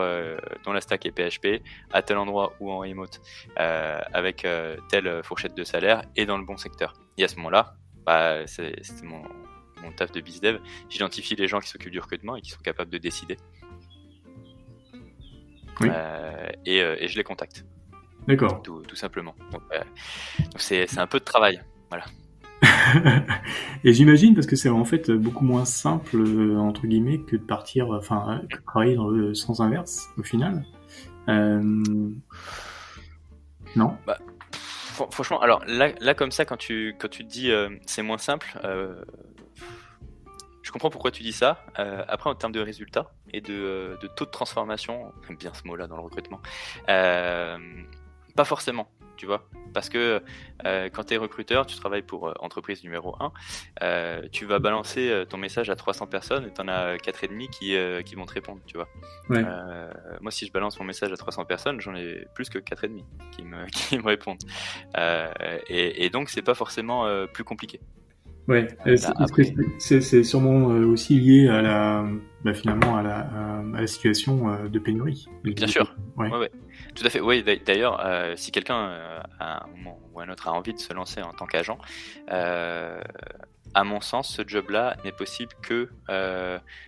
[0.65, 1.63] dont la stack est PHP
[1.93, 3.21] à tel endroit ou en remote
[3.57, 4.47] avec
[4.89, 6.95] telle fourchette de salaire et dans le bon secteur.
[7.19, 9.23] Et à ce moment-là, bah, c'est mon,
[9.83, 12.91] mon taf de bizdev, j'identifie les gens qui s'occupent du recrutement et qui sont capables
[12.91, 13.37] de décider.
[15.81, 17.65] Euh, et, euh, et, je les contacte.
[18.27, 18.63] D'accord.
[18.63, 19.35] Tout, tout, simplement.
[19.51, 19.81] Donc, euh,
[20.57, 21.61] c'est un peu de travail.
[21.91, 22.05] Voilà.
[23.85, 26.17] et j'imagine parce que c'est en fait beaucoup moins simple
[26.59, 30.65] entre guillemets que de partir, enfin, travailler dans le sens inverse au final.
[31.27, 32.13] Non?
[34.07, 34.19] Bah,
[35.11, 37.51] franchement, alors là, là comme ça, quand tu quand tu te dis
[37.87, 38.57] c'est moins simple,
[40.63, 41.65] je comprends pourquoi tu dis ça.
[41.79, 45.53] Euh, après, en termes de résultats et de, euh, de taux de transformation, j'aime bien
[45.53, 46.41] ce mot-là dans le recrutement,
[46.89, 47.59] euh,
[48.35, 49.49] pas forcément, tu vois.
[49.73, 50.23] Parce que
[50.67, 53.33] euh, quand tu es recruteur, tu travailles pour euh, entreprise numéro 1,
[54.33, 58.15] tu vas balancer ton message à 300 personnes et tu en as 4,5 qui, qui
[58.15, 58.89] vont te répondre, tu vois.
[59.29, 59.45] Ouais.
[60.21, 63.43] moi, si je balance mon message à 300 personnes, j'en ai plus que 4,5 qui
[63.43, 64.43] me, qui me répondent.
[65.69, 67.81] Et, et, donc, c'est pas forcément plus compliqué.
[68.49, 68.67] Ouais,
[69.79, 72.05] c'est sûrement euh, aussi lié à la,
[72.45, 75.29] bah, finalement à la, à la situation euh, de pénurie.
[75.45, 75.95] Bien sûr.
[76.17, 76.29] Ouais.
[76.29, 76.51] Ouais,
[76.95, 77.21] Tout à fait.
[77.21, 80.79] Oui, d'ailleurs, euh, si quelqu'un à un moment ou à un autre a envie de
[80.79, 81.79] se lancer en tant qu'agent,
[82.29, 85.89] à mon sens, ce job-là n'est possible que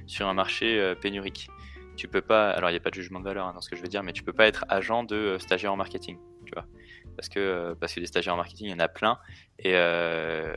[0.06, 1.48] sur un marché pénurique.
[1.96, 3.70] Tu peux pas, alors il n'y a pas de jugement de valeur hein, dans ce
[3.70, 6.52] que je veux dire, mais tu peux pas être agent de stagiaire en marketing, tu
[6.52, 6.66] vois
[7.16, 9.18] parce que parce que des stagiaires en marketing, il y en a plein
[9.58, 10.54] et euh,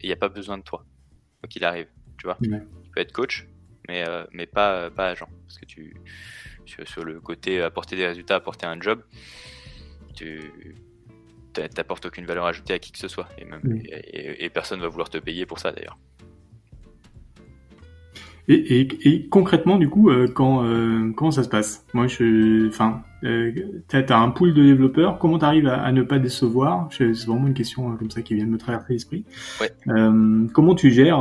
[0.00, 0.84] il n'y a pas besoin de toi
[1.40, 2.36] quoi qu'il arrive, tu vois.
[2.40, 3.46] Tu peux être coach,
[3.88, 5.94] mais euh, mais pas pas agent parce que tu
[6.66, 9.02] sur, le côté apporter des résultats, apporter un job,
[10.14, 10.52] tu
[11.52, 14.88] t'apportes aucune valeur ajoutée à qui que ce soit et même et, et personne va
[14.88, 15.98] vouloir te payer pour ça d'ailleurs.
[18.50, 21.84] Et, et, et, concrètement, du coup, euh, quand euh, comment ça se passe?
[21.92, 23.52] Moi, je, enfin, euh,
[23.88, 25.18] t'as as un pool de développeurs.
[25.18, 26.88] Comment t'arrives à, à ne pas décevoir?
[26.90, 29.24] C'est vraiment une question euh, comme ça qui vient de me traverser l'esprit.
[29.60, 29.70] Ouais.
[30.54, 31.20] comment tu gères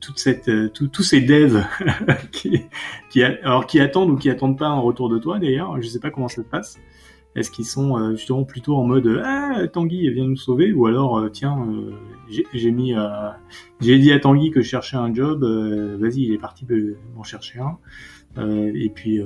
[0.00, 1.64] toute cette, tous ces devs
[2.32, 2.62] qui,
[3.10, 5.80] qui, alors qui attendent ou qui attendent pas un retour de toi d'ailleurs?
[5.80, 6.80] Je sais pas comment ça se passe.
[7.34, 11.18] Est-ce qu'ils sont euh, justement plutôt en mode ah Tanguy vient nous sauver ou alors
[11.18, 11.92] euh, tiens euh,
[12.52, 15.44] j'ai dit à Tanguy que je cherchais un job.
[15.44, 16.66] Vas-y, il est parti
[17.14, 17.78] m'en chercher un.
[18.74, 19.20] et puis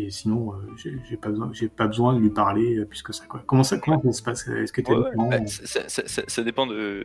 [0.00, 3.24] puis sinon, euh, j'ai pas besoin, j'ai pas besoin de lui parler euh, puisque ça
[3.26, 3.42] quoi.
[3.46, 4.48] Comment ça, comment ça se passe?
[4.48, 7.02] Est-ce que bah, ça, dépend de,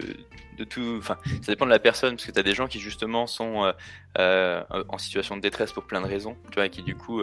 [0.58, 0.96] de tout.
[0.98, 3.72] Enfin, ça dépend de la personne parce que tu as des gens qui justement sont
[4.18, 7.22] euh, en situation de détresse pour plein de raisons, tu vois, et qui du coup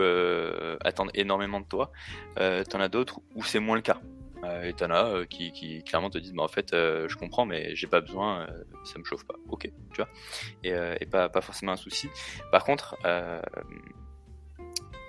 [0.84, 1.92] attendent énormément de toi.
[2.36, 4.00] T'en as d'autres où c'est moins le cas.
[4.64, 7.86] et t'en as qui, qui, clairement te disent bah, en fait je comprends mais j'ai
[7.86, 8.46] pas besoin
[8.84, 10.08] ça me chauffe pas ok tu vois
[10.64, 12.08] et, et pas, pas forcément un souci
[12.50, 12.96] par contre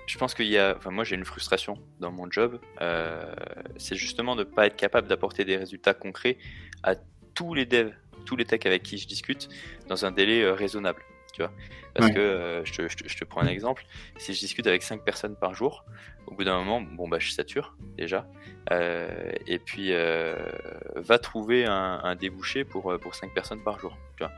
[0.06, 3.34] je pense qu'il y a, enfin moi j'ai une frustration dans mon job, euh,
[3.76, 6.38] c'est justement de ne pas être capable d'apporter des résultats concrets
[6.82, 6.94] à
[7.34, 7.92] tous les devs,
[8.26, 9.48] tous les techs avec qui je discute
[9.88, 11.52] dans un délai euh, raisonnable, tu vois.
[11.94, 13.86] Parce que euh, je, te, je, te, prends un exemple,
[14.18, 15.84] si je discute avec 5 personnes par jour,
[16.26, 18.26] au bout d'un moment, bon bah je sature déjà,
[19.46, 19.92] et puis
[20.96, 24.32] va trouver un, un, débouché pour pour 5 personnes par jour, tu vois.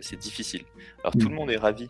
[0.00, 0.64] C'est difficile.
[1.00, 1.88] Alors tout le monde est ravi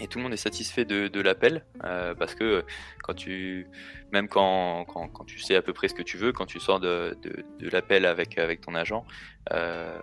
[0.00, 2.64] et tout le monde est satisfait de, de l'appel euh, parce que
[3.02, 3.66] quand tu
[4.12, 6.60] même quand, quand, quand, tu sais à peu près ce que tu veux quand tu
[6.60, 9.04] sors de, de, de l'appel avec avec ton agent
[9.52, 9.98] euh,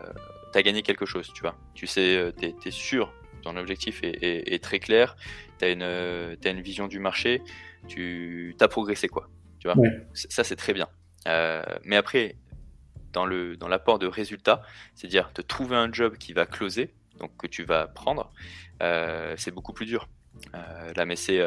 [0.51, 1.55] tu as gagné quelque chose tu vois.
[1.73, 5.15] Tu sais euh, tu es, sûr ton objectif est, est, est très clair
[5.59, 7.41] tu as une as une vision du marché
[7.87, 9.81] tu as progressé quoi tu vois.
[10.13, 10.89] Ça c'est très bien.
[11.27, 12.35] Euh, mais après
[13.13, 14.61] dans le dans l'apport de résultats
[14.95, 16.93] c'est-à-dire de trouver un job qui va closer
[17.23, 18.31] donc que tu vas prendre,
[18.81, 20.09] euh, c'est beaucoup plus dur.
[20.55, 21.41] Euh, là, mais c'est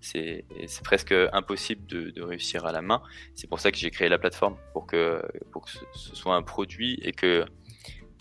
[0.00, 0.44] c'est
[0.84, 3.02] presque impossible de, réussir à la main.
[3.34, 6.42] C'est pour ça que j'ai créé la plateforme pour que pour que ce, soit un
[6.42, 7.44] produit et que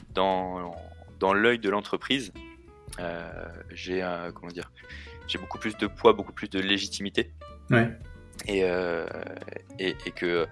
[0.09, 0.75] dans
[1.19, 2.33] dans l'œil de l'entreprise,
[2.99, 4.01] euh, j'ai
[4.33, 4.71] comment dire,
[5.27, 7.31] j'ai beaucoup plus de poids, beaucoup plus de légitimité.
[7.69, 7.89] Ouais.
[8.47, 8.61] Et,
[9.79, 10.47] et, et que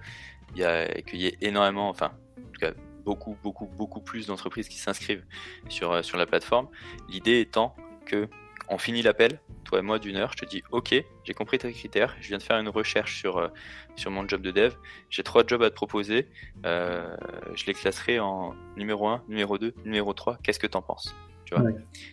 [0.54, 2.72] il y qu'il y ait énormément, enfin, en tout cas,
[3.04, 5.24] beaucoup, beaucoup, beaucoup plus d'entreprises qui s'inscrivent
[5.68, 6.68] sur, euh, sur la plateforme.
[7.08, 7.74] L'idée étant
[8.06, 8.28] que
[8.70, 11.70] on finit l'appel, toi et moi d'une heure, je te dis ok, j'ai compris tes
[11.70, 13.48] critères, je viens de faire une recherche sur, euh,
[13.94, 14.72] sur mon job de dev,
[15.10, 16.28] j'ai trois jobs à te proposer,
[16.64, 17.14] euh,
[17.54, 21.14] je les classerai en numéro 1, numéro 2, numéro 3, qu'est-ce que tu en penses
[21.44, 21.70] tu vois?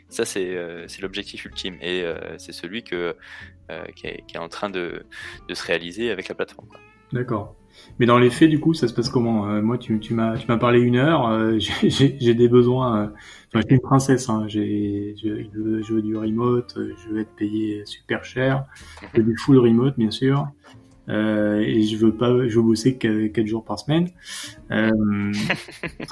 [0.09, 0.53] Ça c'est
[0.99, 2.03] l'objectif ultime et
[2.37, 3.15] c'est celui que,
[3.95, 5.05] qui est, qui, est, en train de,
[5.47, 6.67] de se réaliser avec la plateforme.
[7.13, 7.55] D'accord.
[7.99, 9.49] Mais dans les faits, du coup, ça se passe comment?
[9.49, 11.27] Euh, Moi, tu, tu m'as tu m'as parlé une heure.
[11.27, 12.97] Euh, j'ai des besoins.
[12.97, 14.29] Euh, enfin, je suis une princesse.
[14.29, 15.43] Hein, j'ai je,
[15.83, 16.77] je, veux du remote.
[16.77, 18.65] Je veux être payé super cher.
[19.13, 20.47] Je veux du full remote, bien sûr.
[21.09, 24.09] Euh, et je veux pas, je veux bosser quatre jours par semaine.
[24.71, 25.31] Euh,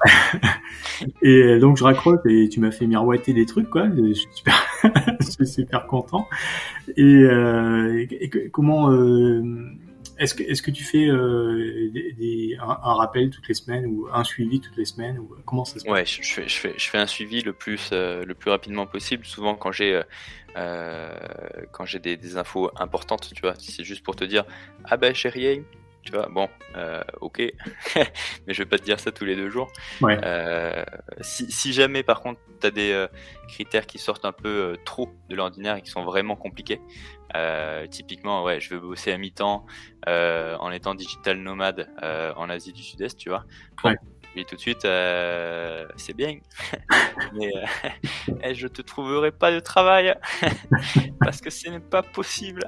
[1.22, 3.88] et donc je raccroche et tu m'as fait miroiter des trucs quoi.
[3.96, 4.56] Je suis super,
[5.20, 6.28] je suis super content.
[6.98, 8.90] Et, euh, et comment
[10.20, 11.90] est-ce que, est-ce que tu fais euh,
[12.62, 15.86] un, rappel toutes les semaines ou un suivi toutes les semaines ou comment ça se
[15.86, 15.94] passe?
[15.94, 18.86] Ouais, je, fais, je, fais, je fais un suivi le plus, euh, le plus rapidement
[18.86, 19.26] possible.
[19.26, 20.02] Souvent quand j'ai
[20.58, 21.18] euh,
[21.72, 24.44] quand j'ai des, infos importantes, tu vois, c'est juste pour te dire
[24.86, 25.64] ah ben rien,
[26.04, 27.40] tu vois, bon, euh, ok,
[27.96, 29.72] mais je vais pas te dire ça tous les deux jours.
[30.02, 30.20] Ouais.
[30.24, 30.84] Euh,
[31.22, 33.08] si, si, jamais, par contre, tu as des euh,
[33.48, 36.82] critères qui sortent un peu euh, trop de l'ordinaire et qui sont vraiment compliqués,
[37.36, 39.66] euh, typiquement, ouais, je veux bosser à mi-temps
[40.08, 43.46] en étant digital nomade en Asie du Sud-Est, tu vois.
[43.84, 43.96] ouais
[44.36, 46.40] et tout de suite, euh, c'est bien,
[47.34, 47.90] mais euh,
[48.44, 50.16] eh, je te trouverai pas de travail
[51.20, 52.62] parce que ce n'est pas possible,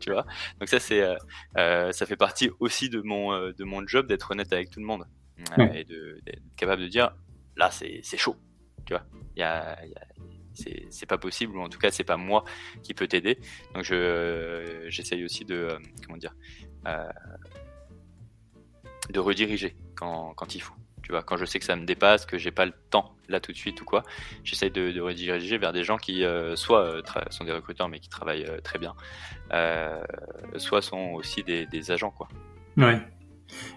[0.00, 0.24] tu vois.
[0.58, 1.02] Donc ça, c'est,
[1.56, 4.86] euh, ça fait partie aussi de mon de mon job d'être honnête avec tout le
[4.86, 5.04] monde
[5.58, 7.10] et de, d'être capable de dire
[7.56, 8.36] là, c'est c'est chaud,
[8.86, 9.04] tu vois.
[9.36, 10.00] Il y a, y a
[10.54, 12.44] c'est, c'est pas possible ou en tout cas c'est pas moi
[12.82, 13.38] qui peut t'aider.
[13.74, 16.34] Donc je j'essaye aussi de comment dire
[19.10, 20.74] de rediriger quand, quand il faut.
[21.08, 23.40] Tu vois, quand je sais que ça me dépasse, que j'ai pas le temps là
[23.40, 24.02] tout de suite ou quoi,
[24.44, 28.10] j'essaye de, rediriger vers des gens qui euh, soit euh, sont des recruteurs mais qui
[28.10, 28.94] travaillent euh, très bien,
[30.56, 32.28] soit sont aussi des, agents quoi.
[32.76, 33.00] Ouais.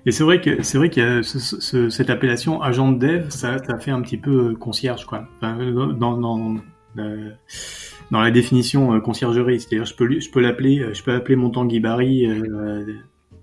[0.06, 3.91] Et c'est vrai que c'est vrai qu'il cette appellation agent de dev, ça, ça fait
[3.91, 5.26] un petit peu concierge quoi.
[5.41, 6.58] Dans, dans,
[8.12, 11.80] dans la définition conciergerie, c'est-à-dire je peux je peux l'appeler je peux appeler mon Tanguy
[11.80, 12.28] Barry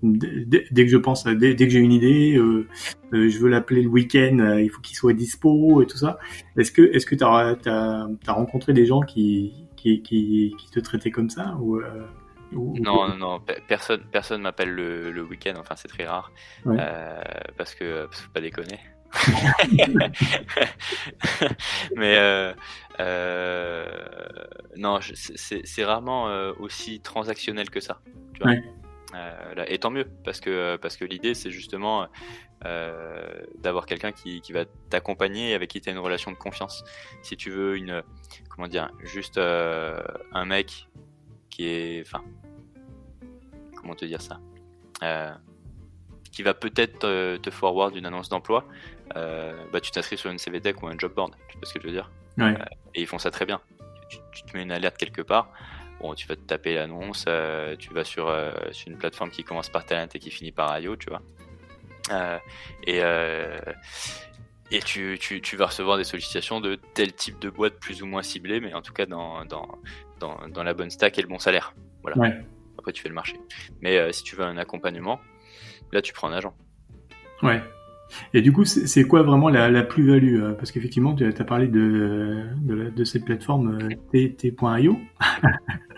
[0.03, 2.67] dès, que je pense, dès, dès que j'ai une idée, euh,
[3.13, 6.19] euh, je veux l'appeler le week-end, euh, il faut qu'il soit dispo et tout ça.
[6.57, 11.11] Est-ce que est-ce que as, as, rencontré des gens qui, qui, qui, qui te traitaient
[11.11, 11.81] comme ça ou,
[12.51, 15.53] non, non, non, personne, personne m'appelle le, le week-end.
[15.59, 16.31] Enfin, c'est très rare
[17.57, 18.79] parce que parce faut pas déconner.
[21.95, 22.53] Mais euh,
[22.99, 23.85] euh,
[24.77, 26.25] non, c'est rarement
[26.59, 28.01] aussi transactionnel que ça.
[28.33, 28.55] Tu vois
[29.67, 32.07] et tant mieux, parce que, parce que l'idée, c'est justement
[32.65, 36.83] euh, d'avoir quelqu'un qui, qui, va t'accompagner, avec qui tu as une relation de confiance.
[37.21, 38.03] Si tu veux une,
[38.49, 40.01] comment dire, juste euh,
[40.33, 40.89] un mec
[41.49, 42.21] qui est, enfin,
[43.75, 44.41] comment te dire ça,
[45.03, 45.31] euh,
[46.33, 46.99] qui va peut-être
[47.37, 48.65] te, forward une annonce d'emploi,
[49.15, 51.87] bah tu t'inscris sur une CVTech ou un job board, tu vois ce que je
[51.87, 52.11] veux dire?
[52.95, 53.61] et ils font ça très bien.
[54.09, 55.51] Tu, te mets une alerte quelque part.
[55.99, 57.25] Bon, tu vas te taper l'annonce,
[57.77, 58.33] tu vas sur,
[58.71, 61.21] sur, une plateforme qui commence par Talent et qui finit par IO, tu vois.
[62.87, 63.01] et,
[64.71, 68.05] et tu, tu, tu, vas recevoir des sollicitations de tel type de boîte plus ou
[68.05, 69.67] moins ciblée, mais en tout cas dans, dans,
[70.19, 71.73] dans, dans la bonne stack et le bon salaire.
[72.03, 72.33] Voilà.
[72.77, 73.35] Après, tu fais le marché.
[73.81, 75.19] Mais euh, si tu veux un accompagnement,
[75.91, 76.53] là, tu prends un agent.
[77.43, 77.61] Ouais.
[78.33, 81.67] Et du coup, c'est quoi vraiment la, la plus-value euh, Parce qu'effectivement, tu as parlé
[81.67, 83.79] de, de, de cette plateforme
[84.13, 84.99] euh, t.io.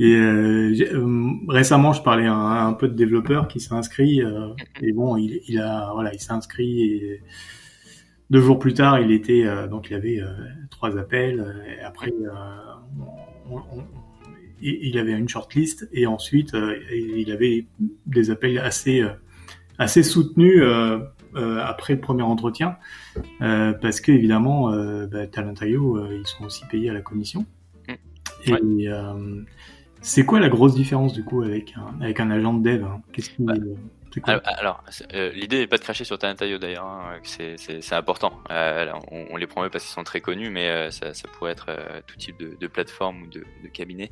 [0.00, 0.72] Et euh,
[1.48, 4.22] récemment, je parlais un, un, peu de développeur qui s'est inscrit.
[4.22, 4.48] Euh,
[4.80, 7.22] et bon, il, a voilà, il s'est inscrit et
[8.30, 10.28] deux jours plus tard, il était euh, donc il avait euh,
[10.70, 11.40] trois appels.
[11.40, 12.12] Euh, après,
[14.60, 16.54] il avait une shortlist et ensuite
[16.92, 17.66] il avait
[18.06, 19.04] des appels assez
[19.78, 20.62] assez soutenus
[21.34, 22.76] après le premier entretien
[23.38, 24.72] parce que évidemment
[25.06, 27.46] bah, Talent.io ils sont aussi payés à la commission.
[28.46, 28.88] Et
[30.00, 33.02] c'est quoi la grosse différence du coup avec un, avec un agent de dev hein?
[33.12, 33.42] Qu'est-ce qui,
[34.26, 38.40] bah, alors, euh, l'idée n'est pas de cracher sur Talentaio d'ailleurs, hein, c'est important.
[38.50, 41.70] Euh, on, les promet parce qu'ils sont très connus, mais euh, ça, pourrait être
[42.06, 44.10] tout type de, plateforme ou de, cabinet.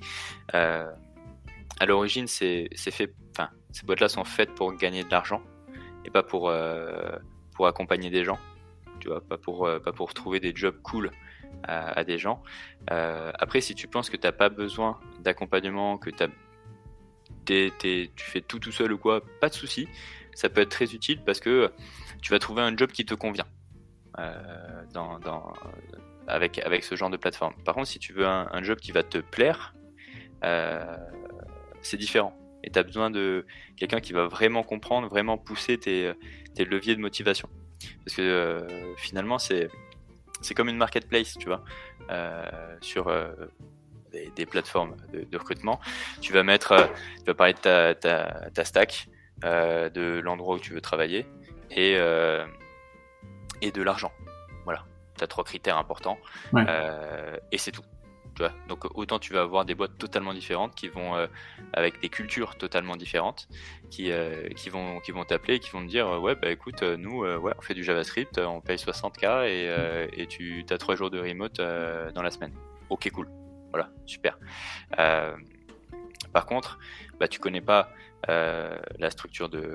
[0.53, 5.43] à l'origine, c'est fait, enfin, ces boîtes-là sont faites pour gagner de l'argent
[6.05, 6.53] et pas pour
[7.55, 8.39] pour accompagner des gens.
[9.01, 11.11] Tu vois, pas pour pas pour trouver des jobs cool
[11.65, 12.43] à, des gens.
[12.89, 16.29] après, si tu penses que tu n'as pas besoin d'accompagnement, que tu as
[17.47, 19.89] tu fais tout tout seul ou quoi, pas de souci.
[20.35, 21.73] Ça peut être très utile parce que
[22.21, 23.47] tu vas trouver un job qui te convient
[24.19, 24.83] euh,
[26.27, 27.55] avec, avec ce genre de plateforme.
[27.65, 29.75] Par contre, si tu veux un, job qui va te plaire,
[30.45, 30.97] euh,
[31.83, 32.37] c'est différent.
[32.65, 36.13] Et tu as besoin de quelqu'un qui va vraiment comprendre, vraiment pousser tes,
[36.59, 37.49] leviers de motivation.
[38.05, 39.69] Parce que euh, finalement, c'est
[40.41, 41.63] c'est comme une marketplace, tu vois,
[42.81, 43.11] sur
[44.35, 45.81] des, plateformes de, recrutement.
[46.21, 46.87] Tu vas mettre, euh,
[47.19, 49.09] tu vas parler de ta, ta, stack,
[49.45, 51.27] euh, de l'endroit où tu veux travailler
[51.71, 52.47] et, euh,
[53.61, 54.13] et de l'argent.
[54.65, 54.85] Voilà,
[55.17, 56.19] tu as trois critères importants
[57.53, 57.83] et c'est tout.
[58.69, 61.15] Donc autant tu vas avoir des boîtes totalement différentes qui vont
[61.73, 63.49] avec des cultures totalement différentes,
[63.91, 64.11] qui,
[64.57, 67.63] qui vont qui vont t'appeler, qui vont te dire ouais bah écoute nous ouais on
[67.63, 69.49] fait du JavaScript, on paye 60k
[70.13, 72.53] et, tu as trois jours de remote dans la semaine.
[72.91, 73.29] Ok cool.
[73.71, 74.39] Voilà, super.
[74.99, 75.37] Euh,
[76.33, 76.79] par contre,
[77.19, 77.91] bah, tu connais pas
[78.29, 79.75] euh, la structure de,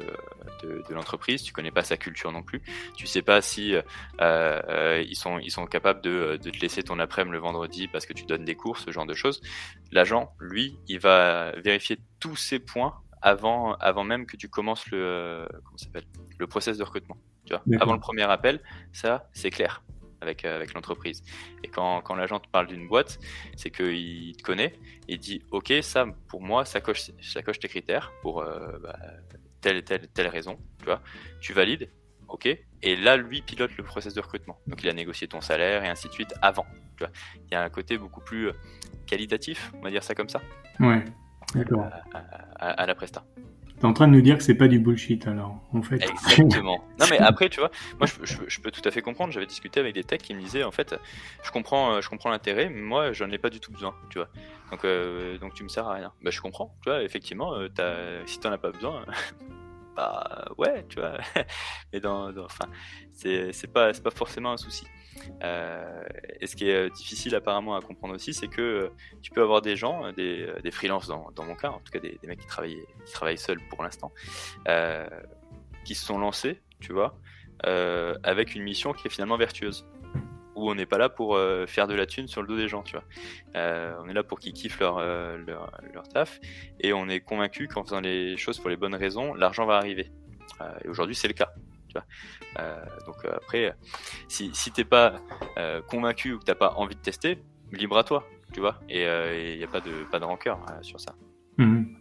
[0.63, 2.61] de, l'entreprise, tu connais pas sa culture non plus,
[2.95, 3.75] tu sais pas si
[4.19, 8.05] euh, ils, sont, ils sont capables de, de te laisser ton après-midi le vendredi parce
[8.05, 9.41] que tu donnes des cours, ce genre de choses.
[9.91, 15.47] L'agent, lui, il va vérifier tous ces points avant, avant même que tu commences le,
[15.63, 16.01] comment
[16.37, 17.17] le process de recrutement.
[17.45, 17.63] Tu vois?
[17.79, 18.61] Avant le premier appel,
[18.91, 19.83] ça, c'est clair
[20.21, 21.23] avec, euh, avec l'entreprise.
[21.63, 23.19] Et quand, quand l'agent te parle d'une boîte,
[23.57, 24.73] c'est qu'il te connaît
[25.07, 28.97] et dit Ok, ça, pour moi, ça coche, ça coche tes critères pour euh, bah,
[29.61, 30.57] telle et telle, telle raison.
[30.79, 31.01] Tu, vois.
[31.41, 31.89] tu valides,
[32.27, 32.47] ok.
[32.83, 34.57] Et là, lui pilote le process de recrutement.
[34.67, 36.65] Donc, il a négocié ton salaire et ainsi de suite avant.
[36.97, 37.11] Tu vois.
[37.47, 38.53] Il y a un côté beaucoup plus euh,
[39.05, 40.41] qualitatif, on va dire ça comme ça.
[40.79, 41.03] Ouais,
[41.53, 41.85] d'accord.
[42.13, 43.25] À, à, la presta.
[43.81, 45.95] T'es en train de nous dire que c'est pas du bullshit alors, en fait.
[45.95, 46.85] Exactement.
[46.99, 49.33] non mais après, tu vois, moi je, peux tout à fait comprendre.
[49.33, 50.95] J'avais discuté avec des techs qui me disaient en fait,
[51.43, 54.19] je comprends, euh, je comprends l'intérêt, mais moi j'en ai pas du tout besoin, tu
[54.19, 54.27] vois.
[54.69, 56.13] Donc, euh, donc tu me sers à rien.
[56.21, 57.01] Bah je comprends, tu vois.
[57.01, 59.03] Effectivement, euh, as, si t'en as pas besoin,
[59.95, 61.17] bah ouais, tu vois.
[61.93, 62.65] mais dans, enfin,
[63.13, 64.85] c'est pas, pas forcément un souci.
[65.43, 66.03] Euh,
[66.39, 68.89] et ce qui est euh, difficile apparemment à comprendre aussi, c'est que euh,
[69.21, 71.99] tu peux avoir des gens, des, des freelances dans, dans, mon cas, en tout cas
[71.99, 74.11] des, mecs qui travaillent, qui travaillent seuls pour l'instant,
[75.83, 77.17] qui se sont lancés, tu vois,
[77.63, 79.85] avec une mission qui est finalement vertueuse
[80.61, 82.83] où on n'est pas là pour faire de la thune sur le dos des gens,
[82.83, 83.03] tu vois.
[83.55, 86.39] on est là pour qu'ils kiffent leur, leur, leur, taf
[86.79, 90.11] et on est convaincu qu'en faisant les choses pour les bonnes raisons, l'argent va arriver.
[90.83, 91.51] et aujourd'hui, c'est le cas.
[92.59, 93.73] Euh, donc euh, après,
[94.27, 95.15] si, si t'es pas
[95.57, 97.39] euh, convaincu ou que t'as pas envie de tester,
[97.71, 98.79] libre à toi, tu vois.
[98.89, 99.03] Et
[99.51, 101.15] il n'y a pas de, pas de rancœur sur ça.
[101.57, 101.97] Mhm.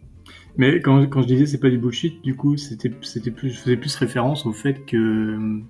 [0.57, 3.77] Mais quand, quand, je disais c'est pas du bullshit, du coup, c'était plus, je faisais
[3.77, 5.61] plus référence au fait que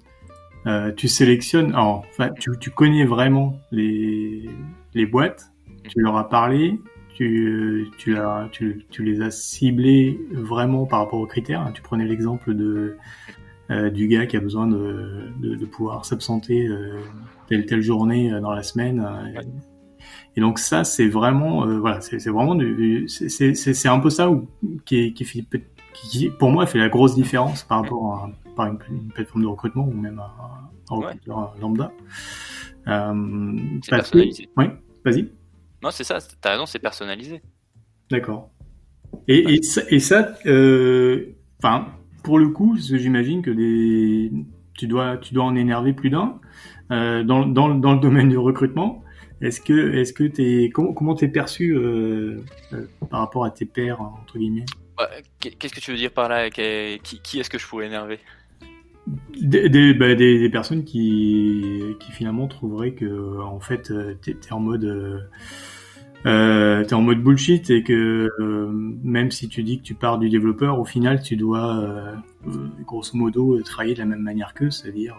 [0.97, 4.49] tu sélectionnes, enfin, tu, tu, connais vraiment les,
[4.93, 5.51] les boîtes,
[5.89, 6.79] tu leur as parlé,
[7.15, 11.69] tu, tu, as, tu, tu les as ciblés vraiment par rapport aux critères.
[11.73, 12.97] Tu prenais l'exemple de
[13.93, 16.69] du gars qui a besoin de, de, pouvoir s'absenter
[17.47, 19.07] telle telle journée dans la semaine.
[20.35, 24.49] Et donc ça, c'est vraiment, voilà, c'est vraiment du, c'est un peu ça où,
[24.83, 25.47] qui, qui,
[25.93, 28.29] qui, pour moi, fait la grosse différence par rapport à,
[28.61, 31.91] par une, plateforme de recrutement ou même un, un recruteur lambda.
[32.87, 34.49] Euh, c'est personnalisé.
[34.57, 34.65] Oui,
[35.03, 35.31] vas-y.
[35.83, 37.41] Non, c'est ça, t'as raison, c'est personnalisé.
[38.09, 38.51] D'accord.
[39.27, 41.87] Et, et, ça, et ça euh, enfin,
[42.23, 44.31] pour le coup, j'imagine que des,
[44.77, 46.39] tu dois, tu dois en énerver plus d'un
[46.91, 49.03] euh, dans, dans, dans, le domaine du recrutement.
[49.41, 52.43] Est-ce que, est-ce que t'es, comment, comment t'es perçu euh,
[52.73, 54.65] euh, par rapport à tes pairs entre guillemets?
[55.39, 56.49] Qu'est-ce que tu veux dire par là?
[56.51, 58.19] Qui, qui est-ce que je pourrais énerver?
[59.07, 64.53] Des, bah, des, des, personnes qui, qui finalement trouveraient que en fait euh, t'es es
[64.53, 65.19] en mode euh,
[66.27, 68.69] euh, t'es en mode bullshit et que euh,
[69.03, 72.15] même si tu dis que tu pars du développeur, au final tu dois euh,
[72.85, 75.15] grosso modo travailler de la même manière qu'eux, c'est-à-dire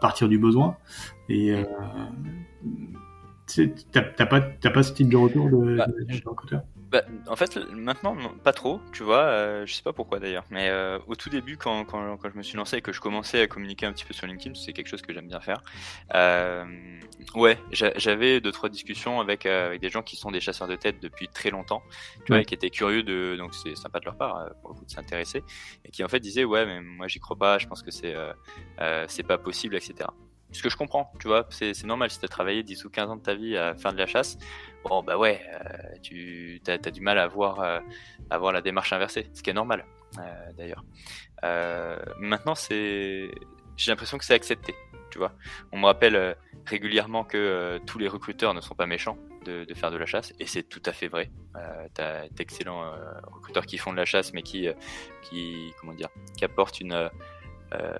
[0.00, 0.76] partir du besoin.
[1.28, 1.54] Et
[3.92, 6.60] t'as pas t'as pas ce type de retour de, bah, de, de
[6.94, 9.22] bah, en fait, maintenant, pas trop, tu vois.
[9.22, 10.44] Euh, je sais pas pourquoi d'ailleurs.
[10.50, 13.00] Mais euh, au tout début, quand, quand, quand, je me suis lancé et que je
[13.00, 15.60] commençais à communiquer un petit peu sur LinkedIn, c'est quelque chose que j'aime bien faire.
[16.14, 16.64] Euh,
[17.34, 21.00] ouais, j'avais deux trois discussions avec, avec des gens qui sont des chasseurs de tête
[21.02, 21.82] depuis très longtemps,
[22.26, 24.76] tu vois, et qui étaient curieux de, donc c'est sympa de leur part pour le
[24.76, 25.42] coup de s'intéresser,
[25.84, 28.14] et qui en fait disaient ouais, mais moi j'y crois pas, je pense que c'est
[29.08, 30.06] c'est pas possible, etc
[30.52, 33.10] ce que je comprends, tu vois, c'est normal si tu as travaillé 10 ou 15
[33.10, 34.38] ans de ta vie à faire de la chasse,
[34.84, 37.80] bon bah ouais, euh, tu as, du mal à voir, euh,
[38.30, 39.84] à voir la démarche inversée, ce qui est normal
[40.18, 40.84] euh, d'ailleurs.
[42.18, 43.30] maintenant, c'est,
[43.76, 44.74] j'ai l'impression que c'est accepté,
[45.10, 45.32] tu vois.
[45.72, 46.36] On me rappelle
[46.66, 50.46] régulièrement que tous les recruteurs ne sont pas méchants de, faire de la chasse, et
[50.46, 51.30] c'est tout à fait vrai.
[51.94, 52.92] tu as d'excellents
[53.32, 54.68] recruteurs qui font de la chasse, mais qui,
[55.22, 57.10] qui comment dire, qui apportent une,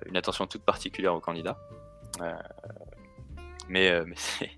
[0.07, 1.59] une attention toute particulière aux candidats.
[3.69, 4.51] Mais, mais c'est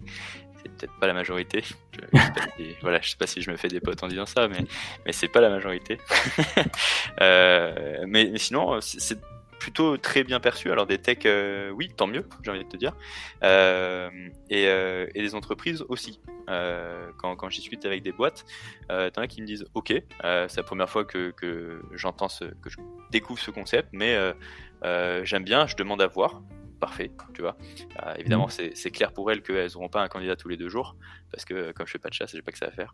[0.76, 1.62] peut-être pas la majorité.
[1.62, 4.48] Je, sais voilà, je sais pas si je me fais des potes en disant ça,
[4.48, 4.64] mais,
[5.04, 5.98] mais c'est pas la majorité.
[7.20, 9.18] euh, mais, sinon, c'est
[9.58, 10.70] plutôt très bien perçu.
[10.70, 12.92] Alors des techs, euh, oui, tant mieux, j'ai envie de te dire.
[13.42, 14.10] Euh,
[14.50, 16.20] et, euh, et, des entreprises aussi.
[16.48, 18.44] Euh, quand, quand j'y avec des boîtes,
[18.92, 19.88] euh, t'en as qui me disent, ok,
[20.22, 22.76] c'est la première fois que, que j'entends ce, que je
[23.10, 24.16] découvre ce concept, mais
[25.24, 26.42] j'aime bien, je demande à voir
[26.76, 27.56] parfait, tu vois.
[28.02, 28.70] Euh, évidemment, mhm.
[28.74, 30.96] c'est clair pour elles qu'elles n'auront pas un candidat tous les deux jours,
[31.30, 32.92] parce que comme je fais pas de chasse, j'ai pas que ça à faire.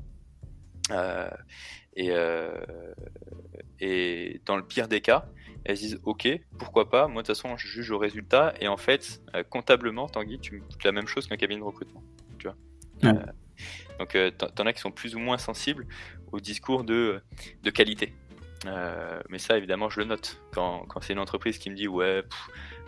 [0.90, 1.30] Euh,
[1.94, 2.60] et, euh,
[3.80, 5.26] et dans le pire des cas,
[5.64, 6.28] elles disent ok,
[6.58, 10.38] pourquoi pas, moi de toute façon je juge au résultat, et en fait, comptablement, Tanguy,
[10.40, 12.02] tu me coûtes la même chose qu'un cabinet de recrutement,
[12.38, 13.12] tu vois.
[13.98, 14.16] donc
[14.54, 15.86] t'en as qui sont plus ou moins sensibles
[16.32, 17.22] au discours de,
[17.62, 18.14] de qualité.
[19.28, 20.40] mais ça, évidemment, je le note.
[20.52, 22.24] Quand, quand c'est une entreprise qui me dit ouais,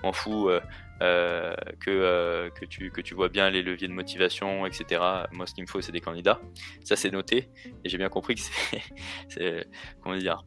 [0.04, 0.60] m'en fous, euh,
[1.00, 5.02] que, euh, que, tu, que tu vois bien les leviers de motivation, etc.
[5.32, 6.40] Moi, ce qu'il me faut, c'est des candidats.
[6.84, 7.48] Ça, c'est noté.
[7.84, 8.40] Et j'ai bien compris que
[9.28, 9.66] c'est,
[10.02, 10.44] comment dire,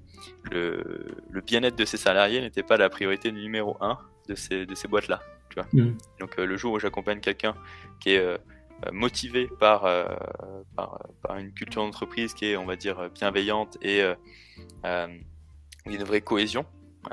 [0.51, 4.75] le, le bien-être de ces salariés n'était pas la priorité numéro un de ces, de
[4.75, 5.21] ces boîtes-là.
[5.49, 5.97] Tu vois mmh.
[6.19, 7.55] Donc, euh, le jour où j'accompagne quelqu'un
[7.99, 8.37] qui est
[8.91, 9.81] motivé par,
[10.75, 14.03] par, par, une culture d'entreprise qui est, on va dire, bienveillante et
[14.83, 16.63] une vraie cohésion,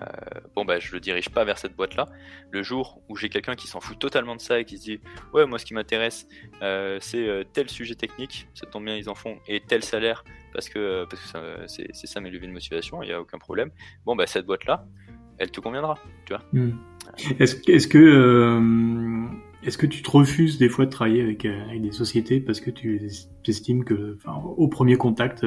[0.01, 2.09] euh, bon bah je le dirige pas vers cette boîte là.
[2.51, 5.01] Le jour où j'ai quelqu'un qui s'en fout totalement de ça et qui se dit
[5.33, 6.27] ouais moi ce qui m'intéresse
[6.63, 10.25] euh, c'est euh, tel sujet technique, ça tombe bien ils en font et tel salaire
[10.53, 13.71] parce que parce que c'est ça mes leviers de motivation, il y a aucun problème.
[14.05, 14.87] Bon bah cette boîte là,
[15.39, 16.43] elle te conviendra, tu vois.
[16.53, 16.77] Hmm.
[17.39, 19.29] Est-ce est que
[19.63, 22.71] est-ce que tu te refuses des fois de travailler avec, avec des sociétés parce que
[22.71, 23.01] tu
[23.47, 24.19] estimes que
[24.57, 25.45] au premier contact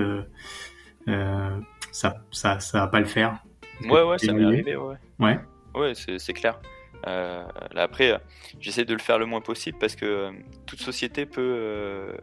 [1.06, 3.44] ça ça ça va pas le faire?
[3.84, 4.96] Ouais, ouais, ça m'est arrivé, ouais.
[5.20, 5.40] Ouais,
[5.76, 6.60] ouais c'est clair.
[7.06, 8.20] Euh, là, après,
[8.60, 10.32] j'essaie de le faire le moins possible parce que euh,
[10.66, 12.18] toute société peut, euh,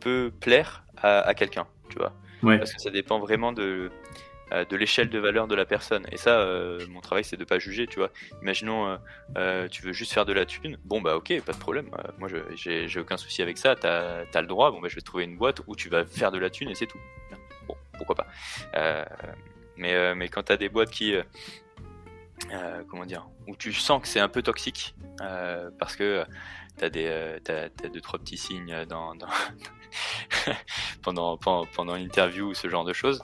[0.00, 2.12] peut plaire à, à quelqu'un, tu vois.
[2.42, 2.58] Ouais.
[2.58, 3.90] Parce que ça dépend vraiment de,
[4.50, 6.06] de l'échelle de valeur de la personne.
[6.10, 6.46] Et ça,
[6.88, 8.10] mon travail, c'est de pas juger, tu vois.
[8.40, 8.98] Imaginons,
[9.70, 10.78] tu veux juste faire de la thune.
[10.84, 11.90] Bon, bah, ok, pas de problème.
[12.18, 13.76] moi, j'ai aucun souci avec ça.
[13.76, 14.70] T'as as le droit.
[14.70, 16.74] Bon, bah, je vais trouver une boîte où tu vas faire de la thune et
[16.74, 17.00] c'est tout.
[17.68, 18.26] Bon, pourquoi pas.
[19.80, 21.14] Mais, euh, mais quand tu as des boîtes qui.
[21.14, 21.22] Euh,
[22.52, 24.94] euh, comment dire Où tu sens que c'est un peu toxique
[25.78, 26.24] parce que
[26.78, 28.74] tu as, deux, trois petits signes
[31.02, 33.22] pendant, pendant, pendant l'interview ou ce genre de choses,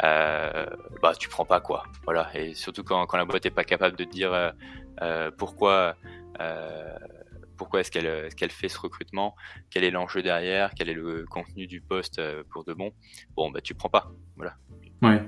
[0.00, 1.84] bah tu prends pas quoi.
[2.04, 2.30] Voilà.
[2.34, 4.52] Et surtout quand, la boîte est pas capable de te dire
[5.38, 5.96] pourquoi
[7.74, 9.34] est-ce qu'elle est qu'elle fait ce recrutement,
[9.70, 12.92] quel est l'enjeu derrière, quel est le contenu du poste pour de bon.
[13.34, 14.10] Bon bah tu prends pas.
[14.36, 14.56] Voilà.
[15.02, 15.22] Ouais.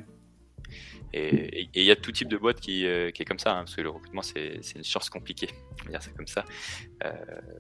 [1.13, 3.75] Et il y a tout type de boîte qui, qui est comme ça, hein, parce
[3.75, 5.49] que le recrutement c'est une science compliquée,
[5.89, 6.45] dire comme ça.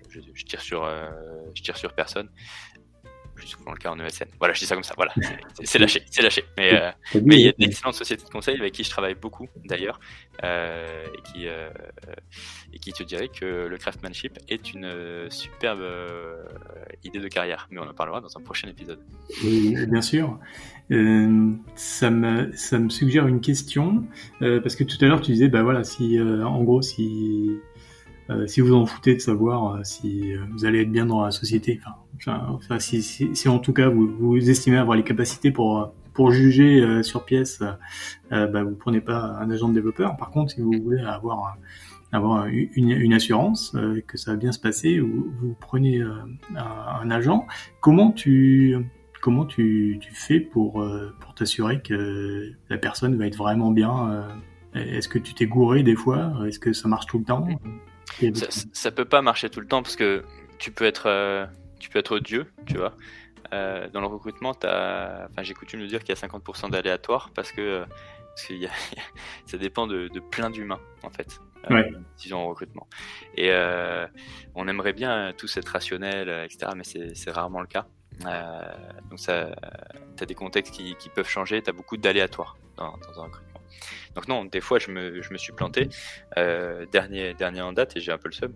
[0.08, 0.44] Je, je, je
[1.62, 2.28] tire sur personne
[3.46, 4.26] souvent le cas en ESN.
[4.38, 4.94] Voilà, je dis ça comme ça.
[4.96, 5.12] Voilà,
[5.64, 6.44] c'est lâché, c'est lâché.
[6.56, 6.90] Mais euh,
[7.24, 10.00] mais il y a d'excellentes sociétés de conseil avec qui je travaille beaucoup d'ailleurs,
[10.44, 11.70] euh, et qui euh,
[12.72, 15.82] et qui te dirait que le craftsmanship est une superbe
[17.04, 17.68] idée de carrière.
[17.70, 19.00] Mais on en parlera dans un prochain épisode.
[19.44, 20.38] Oui, bien sûr.
[21.76, 24.04] ça me ça me suggère une question
[24.40, 27.50] parce que tout à l'heure tu disais bah voilà si en gros si
[28.30, 31.24] euh, si vous en foutez de savoir euh, si euh, vous allez être bien dans
[31.24, 31.80] la société,
[32.14, 37.62] enfin, si, en tout cas vous, estimez avoir les capacités pour pour juger sur pièce,
[38.30, 40.16] bah, vous prenez pas un agent de développeur.
[40.16, 41.56] Par contre, si vous voulez avoir
[42.12, 43.74] avoir une, assurance
[44.06, 46.02] que ça va bien se passer, vous, vous prenez
[46.56, 47.46] un, agent.
[47.80, 48.76] Comment tu
[49.22, 50.84] comment tu fais pour
[51.20, 54.28] pour t'assurer que la personne va être vraiment bien
[54.74, 56.34] Est-ce que tu t'es gouré des fois?
[56.46, 57.46] Est-ce que ça marche tout le temps?
[58.34, 60.24] Ça, ça, peut pas marcher tout le temps parce que
[60.58, 61.46] tu peux être, euh,
[61.78, 62.94] tu peux être Dieu, tu vois.
[63.52, 67.50] Euh, dans le recrutement, enfin, j'ai coutume de dire qu'il y a 50% d'aléatoire parce
[67.50, 67.84] que,
[68.36, 68.70] parce y a,
[69.46, 71.40] ça dépend de, de plein d'humains en fait.
[71.70, 71.92] Euh, ouais.
[72.16, 72.86] disons en recrutement.
[73.36, 73.50] Et
[74.54, 76.72] on aimerait bien tous être rationnels, etc.
[76.76, 77.86] Mais c'est rarement le cas.
[79.10, 79.50] donc ça,
[80.20, 81.60] as des contextes qui, qui peuvent changer.
[81.62, 83.49] T'as beaucoup d'aléatoires dans, dans un recrutement.
[84.14, 85.88] Donc non, des fois je me, je me suis planté.
[86.36, 88.54] Euh, dernier, dernier en date et j'ai un peu le seum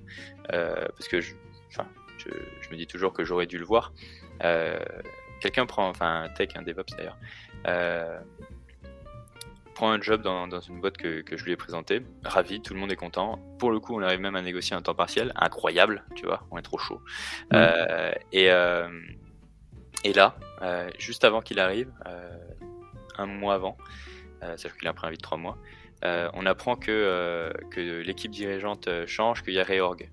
[0.52, 1.34] euh, parce que je,
[1.68, 1.86] enfin,
[2.18, 2.28] je,
[2.60, 3.92] je, me dis toujours que j'aurais dû le voir.
[4.42, 4.78] Euh,
[5.40, 7.18] Quelqu'un prend, enfin un tech, un DevOps d'ailleurs,
[9.74, 12.72] prend un job dans, dans une boîte que, que, je lui ai présenté, ravi, tout
[12.72, 13.38] le monde est content.
[13.58, 16.56] Pour le coup, on arrive même à négocier un temps partiel, incroyable, tu vois, on
[16.56, 17.02] est trop chaud.
[17.52, 17.56] Mmh.
[18.32, 18.44] Et,
[20.04, 20.36] et là,
[20.98, 21.92] juste avant qu'il arrive,
[23.18, 23.76] un mois avant,
[24.45, 25.59] euh, sachant qu'il a un préavis de trois mois,
[26.05, 30.11] euh, on apprend que, euh, que l'équipe dirigeante change, qu'il y a réorg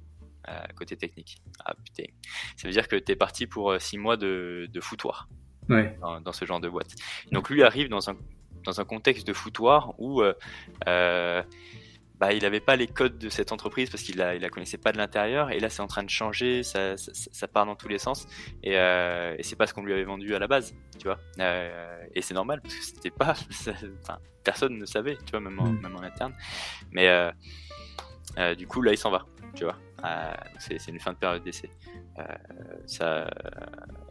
[0.75, 1.37] côté technique.
[1.63, 2.11] Ah putain.
[2.57, 5.29] Ça veut dire que tu es parti pour six mois de, de foutoir
[5.69, 6.93] dans, ce genre de boîte.
[7.31, 8.17] Donc lui arrive dans un,
[8.65, 10.21] dans un contexte de foutoir où
[12.21, 14.77] bah, il n'avait pas les codes de cette entreprise parce qu'il la, il la connaissait
[14.77, 15.49] pas de l'intérieur.
[15.49, 18.27] Et là, c'est en train de changer, ça, ça, ça, part dans tous les sens.
[18.61, 21.17] Et, euh, et c'est pas ce qu'on lui avait vendu à la base, tu vois.
[21.39, 23.33] Euh, et c'est normal parce que c'était pas,
[24.03, 25.81] enfin, personne ne savait, tu vois, même en, mm.
[25.81, 26.35] même en interne.
[26.91, 27.31] Mais euh,
[28.37, 29.77] euh, du coup, là, il s'en va, tu vois.
[30.59, 31.71] C'est, une fin de période d'essai.
[32.85, 33.31] Ça,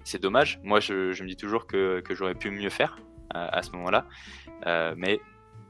[0.02, 0.58] c'est dommage.
[0.64, 2.98] Moi, je, je, me dis toujours que, que j'aurais pu mieux faire
[3.32, 4.06] à ce moment-là.
[4.96, 5.20] mais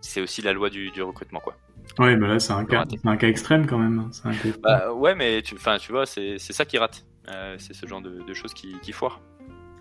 [0.01, 1.57] c'est aussi la loi du, du recrutement, quoi.
[1.99, 3.99] Ouais, bah là, c'est un, cas, un cas extrême quand même.
[3.99, 4.11] Hein.
[4.25, 7.05] Un cas bah, ouais, mais tu, tu vois, c'est ça qui rate.
[7.29, 9.21] Euh, c'est ce genre de, de choses qui, qui foirent.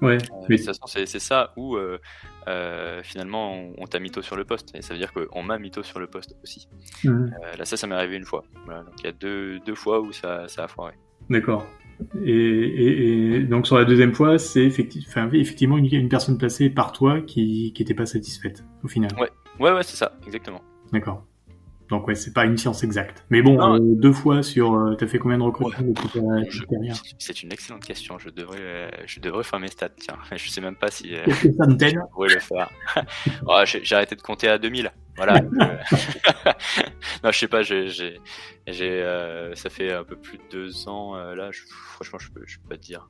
[0.01, 0.17] Ouais.
[0.17, 0.55] Euh, mais...
[0.55, 4.71] De toute façon, c'est ça où euh, finalement on, on t'a mytho sur le poste.
[4.75, 6.67] Et ça veut dire qu'on m'a mytho sur le poste aussi.
[7.03, 7.09] Mmh.
[7.09, 8.43] Euh, là, ça, ça m'est arrivé une fois.
[8.65, 10.93] Voilà, donc il y a deux, deux fois où ça, ça a foiré.
[11.29, 11.67] D'accord.
[12.23, 16.69] Et, et, et, donc sur la deuxième fois, c'est effecti effectivement une, une, personne placée
[16.69, 19.11] par toi qui n'était pas satisfaite au final.
[19.19, 19.29] Ouais,
[19.59, 20.61] ouais, ouais c'est ça, exactement.
[20.91, 21.23] D'accord.
[21.89, 23.25] Donc ouais, c'est pas une science exacte.
[23.31, 26.47] Mais bon, euh, deux fois sur, euh, t'as fait combien de recrutements ouais.
[27.17, 28.19] C'est une excellente question.
[28.19, 29.89] Je devrais, euh, je devrais faire mes stats.
[29.89, 31.15] Tiens, je sais même pas si.
[31.15, 32.69] Euh, Qu'est-ce que ça me Je pourrais le faire.
[33.47, 34.91] oh, j'ai arrêté de compter à 2000.
[35.17, 35.41] Voilà.
[37.23, 37.63] non, je sais pas.
[37.63, 41.49] J'ai, j'ai, ça fait un peu plus de deux ans là.
[41.51, 43.09] Je, franchement, je peux, je peux pas te dire.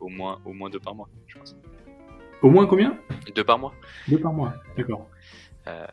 [0.00, 1.56] au moins, au moins deux par mois, je pense.
[2.42, 2.96] Au moins combien?
[3.34, 3.74] Deux par mois.
[4.06, 4.54] Deux par mois.
[4.76, 5.08] D'accord.
[5.66, 5.86] Euh,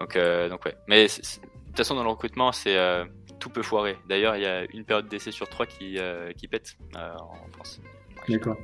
[0.00, 0.76] donc, euh, donc ouais.
[0.86, 3.04] Mais de toute façon, dans le recrutement, c'est euh,
[3.38, 3.96] tout peut foirer.
[4.08, 5.98] D'ailleurs, il y a une période d'essai sur trois qui,
[6.36, 7.80] qui pète en France.
[8.28, 8.56] D'accord.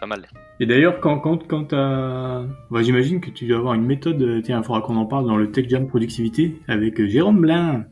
[0.00, 0.26] Pas mal.
[0.60, 1.70] Et d'ailleurs, quand, quand, quand.
[1.72, 5.36] Bah, j'imagine que tu dois avoir une méthode, tiens, il faudra qu'on en parle dans
[5.36, 7.84] le Tech Jam Productivité avec Jérôme Blin,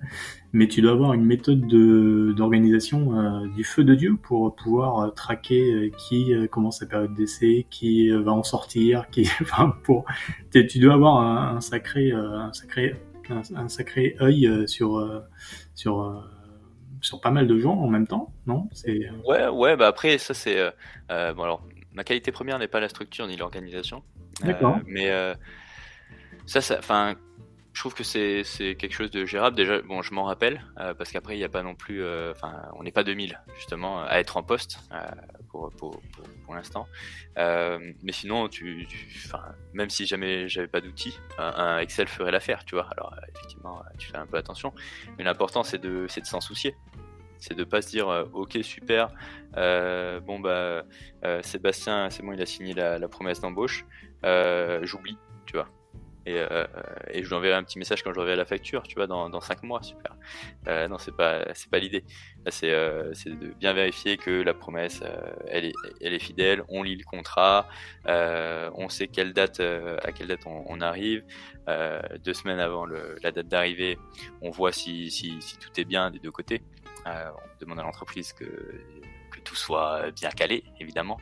[0.53, 5.01] mais tu dois avoir une méthode de, d'organisation euh, du feu de Dieu pour pouvoir
[5.01, 10.05] euh, traquer euh, qui commence sa période d'essai, qui va en sortir, qui, enfin, pour,
[10.51, 12.97] tu dois avoir un, un sacré, un sacré,
[13.31, 15.23] un, un sacré œil sur,
[15.75, 16.25] sur,
[17.01, 18.69] sur pas mal de gens en même temps, non?
[18.73, 19.77] C'est ouais, ouais.
[19.77, 20.59] Bah après, ça c'est
[21.11, 21.63] euh, bon alors
[21.99, 24.03] ma qualité première n'est pas la structure ni l'organisation.
[24.41, 24.77] D'accord.
[24.77, 25.11] Euh, mais
[26.47, 27.17] ça, ça, enfin,
[27.79, 28.43] je trouve que c'est
[28.77, 29.55] quelque chose de gérable.
[29.55, 32.33] Déjà, bon, je m'en rappelle, euh, parce qu'après, il n'y a pas non plus, euh,
[32.33, 34.99] enfin, on n'est pas 2000, justement, à être en poste, euh,
[35.49, 36.89] pour, pour, pour, pour l'instant.
[37.37, 39.09] mais sinon, tu, tu
[39.75, 42.89] même si jamais j'avais pas d'outils, un, un, Excel ferait l'affaire, tu vois.
[42.91, 44.75] Alors, effectivement, tu fais un peu attention.
[45.17, 46.75] Mais l'important, c'est de, de s'en soucier.
[47.39, 49.09] C'est de pas se dire, ok, super,
[49.55, 50.85] bon, bah,
[51.43, 53.85] Sébastien, c'est bon, il a signé la, promesse d'embauche,
[54.83, 55.69] j'oublie, tu vois
[56.29, 56.45] et,
[57.11, 59.31] et je lui enverrai un petit message quand je reverrai la facture, tu vois, dans,
[59.31, 60.15] dans 5 mois, super.
[60.67, 62.05] non, c'est pas, c'est pas l'idée.
[62.49, 65.03] C'est, de bien vérifier que la promesse,
[65.49, 67.69] elle, est, elle est fidèle, on lit le contrat,
[68.07, 71.25] on sait quelle date, à quelle date on, arrive.
[72.25, 73.99] deux semaines avant la date d'arrivée,
[74.43, 76.63] on voit si, si, tout est bien des deux côtés.
[77.07, 78.47] On demande à l'entreprise que
[79.49, 81.19] tout soit bien calé, évidemment,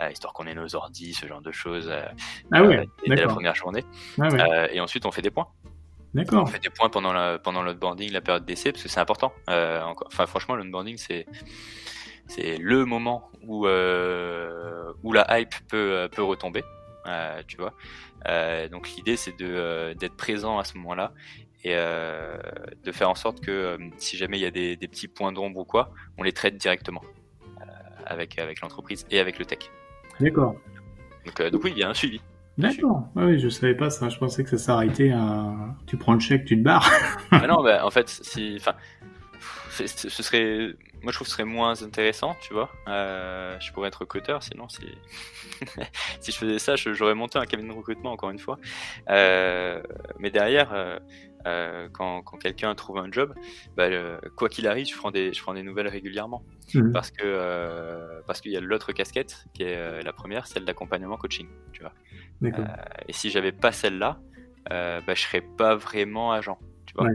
[0.00, 2.04] euh, histoire qu'on ait nos ordis, ce genre de choses, euh,
[2.52, 3.84] ah euh, dès la première journée.
[4.20, 5.48] Ah et ensuite, on fait des points.
[6.32, 9.32] On fait des points pendant la, pendant l'onboarding, la période d'essai, parce que c'est important.
[9.48, 11.26] enfin, franchement, l'onboarding, c'est
[12.26, 16.62] c'est le moment où où la hype peut peut retomber.
[17.48, 17.74] tu vois.
[18.68, 21.12] donc l'idée c'est de d'être présent à ce moment-là
[21.64, 25.32] et de faire en sorte que si jamais il y a des, des petits points
[25.32, 27.00] d'ombre ou quoi, on les traite directement
[28.06, 29.70] avec, avec l'entreprise et avec le tech.
[30.20, 30.56] D'accord.
[31.26, 32.20] Donc, euh, donc, oui, il y a un suivi.
[32.56, 33.08] D'accord.
[33.16, 34.08] oui, je savais pas ça.
[34.08, 35.52] Je pensais que ça s'arrêtait à
[35.86, 36.88] tu prends le chèque, tu te barres.
[37.32, 38.74] ah non, bah, en fait, si, enfin,
[39.70, 42.70] ce serait, moi je trouve que ce serait moins intéressant, tu vois.
[42.86, 44.86] Euh, je pourrais être recruteur, sinon si,
[46.20, 48.58] si je faisais ça, j'aurais monté un cabinet de recrutement encore une fois.
[49.10, 49.82] Euh,
[50.20, 51.00] mais derrière,
[51.46, 53.34] euh, quand, quand quelqu'un trouve un job,
[53.76, 53.88] bah,
[54.34, 56.42] quoi qu'il arrive, je prends des, je prends des nouvelles régulièrement.
[56.74, 56.92] Mhm.
[56.92, 60.64] Parce que euh, parce qu'il y a l'autre casquette qui est euh, la première, celle
[60.64, 61.92] d'accompagnement coaching, tu vois.
[63.08, 64.20] et si j'avais pas celle-là,
[64.70, 67.08] bah, je serais pas vraiment agent, tu vois.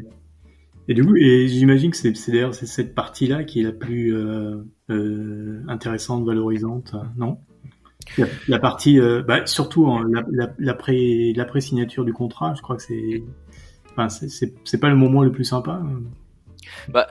[0.88, 4.16] Et du coup, et j'imagine que c'est, d'ailleurs cette partie-là qui est la plus
[5.68, 7.40] intéressante, valorisante, non?
[8.48, 9.88] La, partie, bah, surtout
[10.60, 13.24] l'après l'après signature du contrat, je crois que c'est
[14.08, 15.82] c'est pas le moment le plus sympa.
[16.88, 17.08] Bah,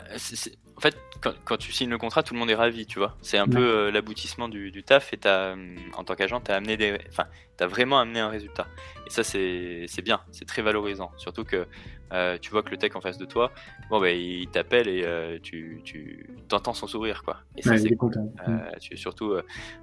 [0.76, 3.16] en fait, quand, tu signes le contrat, tout le monde est ravi, tu vois.
[3.22, 5.54] C'est un peu euh, l'aboutissement du, taf et as,
[5.94, 7.24] en tant qu'agent, tu as, amené des, enfin,
[7.60, 8.66] as vraiment amené un résultat.
[9.06, 11.10] Et ça, c'est bien, c'est très valorisant.
[11.16, 11.66] Surtout que
[12.12, 13.52] euh, tu vois que le tech en face de toi,
[13.90, 17.38] bon, bah, il t'appelle et euh, tu, tu entends son sourire, quoi.
[17.56, 18.32] Et ça, c'est content.
[18.80, 19.34] tu, surtout,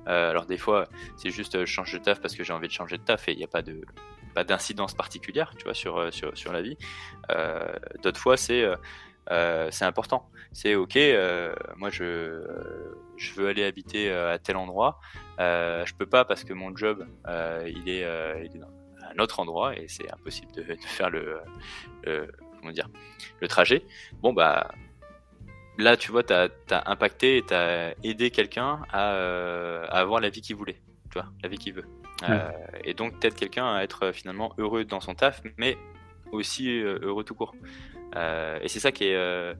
[0.06, 2.98] alors des fois, c'est juste je change de taf parce que j'ai envie de changer
[2.98, 3.82] de taf et il n'y a pas de
[4.34, 6.78] pas d'incidence particulière, tu vois, sur, sur, sur la vie.
[8.04, 8.66] D'autres fois, c'est
[9.32, 10.30] euh, c'est important.
[10.52, 12.46] C'est ok, euh, moi je,
[13.18, 15.00] je veux aller habiter euh, à tel endroit,
[15.40, 17.06] je peux pas parce que mon job
[17.66, 18.06] il est,
[18.46, 18.72] il est dans
[19.14, 21.42] un autre endroit et c'est impossible de, de, faire le,
[22.60, 22.90] comment dire
[23.42, 23.84] le trajet.
[24.22, 24.72] Bon bah
[25.78, 26.50] là tu vois tu as,
[26.86, 29.12] impacté et tu as aidé quelqu'un à,
[29.86, 31.88] à, avoir la vie qu'il voulait, tu vois, la vie qu'il veut.
[32.84, 35.78] et donc peut-être quelqu'un à être finalement heureux dans son taf, mais
[36.32, 37.54] aussi heureux tout court.
[38.16, 39.54] Euh, et c'est ça qui est, euh,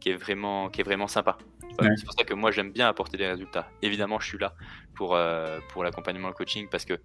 [0.00, 1.38] qui est, vraiment, qui est vraiment sympa.
[1.78, 3.70] C'est pour ça que moi j'aime bien apporter des résultats.
[3.80, 4.54] Évidemment, je suis là
[4.94, 7.00] pour, euh, pour l'accompagnement, le coaching, parce que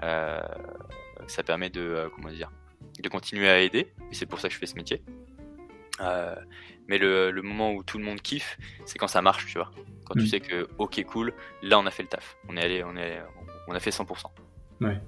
[0.00, 2.50] ça permet de, comment dire,
[3.02, 3.92] de continuer à aider.
[4.10, 5.02] Et c'est pour ça que je fais ce métier.
[6.88, 9.70] mais le, le, moment où tout le monde kiffe, c'est quand ça marche, tu vois.
[10.06, 10.26] Quand tu mm.
[10.26, 12.36] sais que, ok, cool, là on a fait le taf.
[12.48, 13.20] On est allé, on, est,
[13.68, 14.24] on a fait 100%.
[14.80, 15.00] Ouais.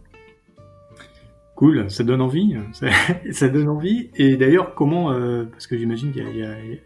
[1.56, 2.54] Cool, ça donne envie,
[3.32, 4.10] ça, donne envie.
[4.14, 6.22] Et d'ailleurs, comment, euh, parce que j'imagine qu'il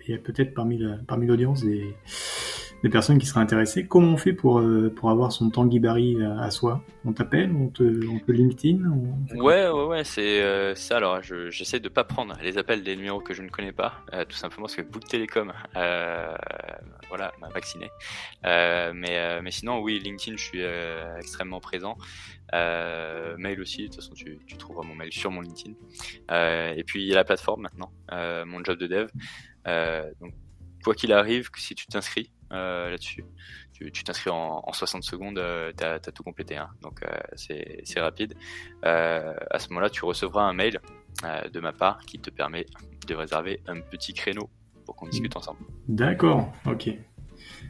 [0.08, 1.92] y a, peut-être parmi parmi l'audience des,
[2.82, 6.16] des personnes qui seraient intéressées, comment on fait pour euh, pour avoir son Tanguy Barry
[6.22, 6.82] à, soi?
[7.04, 8.78] On t'appelle, on te, on te LinkedIn
[9.34, 10.96] Ouais, ouais, ouais, c'est euh, ça.
[10.96, 13.94] Alors, j'essaie de pas prendre les appels des numéros que je ne connais pas,
[14.28, 17.90] tout simplement parce que Book Telecom, voilà, m'a vacciné.
[18.44, 20.62] mais mais sinon, oui, LinkedIn, je suis
[21.18, 21.96] extrêmement présent.
[22.54, 25.74] Euh, mail aussi, de toute façon tu, tu, trouveras mon mail sur mon LinkedIn.
[26.30, 29.08] Euh, et puis il y a la plateforme maintenant, euh, mon job de dev.
[29.66, 30.34] Euh, donc
[30.82, 33.24] quoi qu'il arrive, si tu t'inscris euh, là-dessus,
[33.72, 35.42] tu t'inscris en, en, 60 secondes,
[35.76, 36.57] tu as, tout complété.
[36.57, 36.68] Hein.
[36.82, 37.03] Donc
[37.34, 38.34] c'est rapide.
[38.82, 40.80] à ce moment-là, tu recevras un mail
[41.53, 42.66] de ma part qui te permet
[43.07, 44.51] de réserver un petit créneau
[44.84, 45.61] pour qu'on discute ensemble.
[45.88, 46.90] D'accord, ok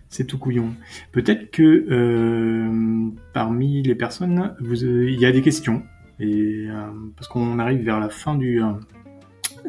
[0.09, 0.75] c'est tout couillon.
[1.13, 5.83] Peut-être que euh, parmi les personnes, euh, il y a des questions.
[6.21, 8.61] Euh, parce qu'on arrive vers la fin du,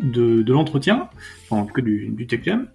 [0.02, 1.10] de l'entretien,
[1.58, 2.68] en tout cas du, du Jam.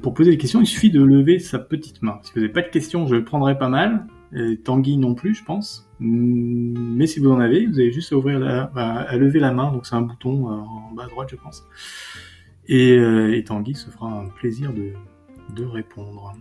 [0.00, 2.18] pour poser des questions, il suffit de lever sa petite main.
[2.22, 4.06] Si vous n'avez pas de questions, je le prendrai pas mal.
[4.34, 5.88] Et Tanguy non plus, je pense.
[6.00, 9.72] Mais si vous en avez, vous avez juste à ouvrir la, à lever la main.
[9.72, 11.64] Donc c'est un bouton en bas à droite, je pense.
[12.68, 16.34] Et, Tanguy se fera un plaisir de répondre.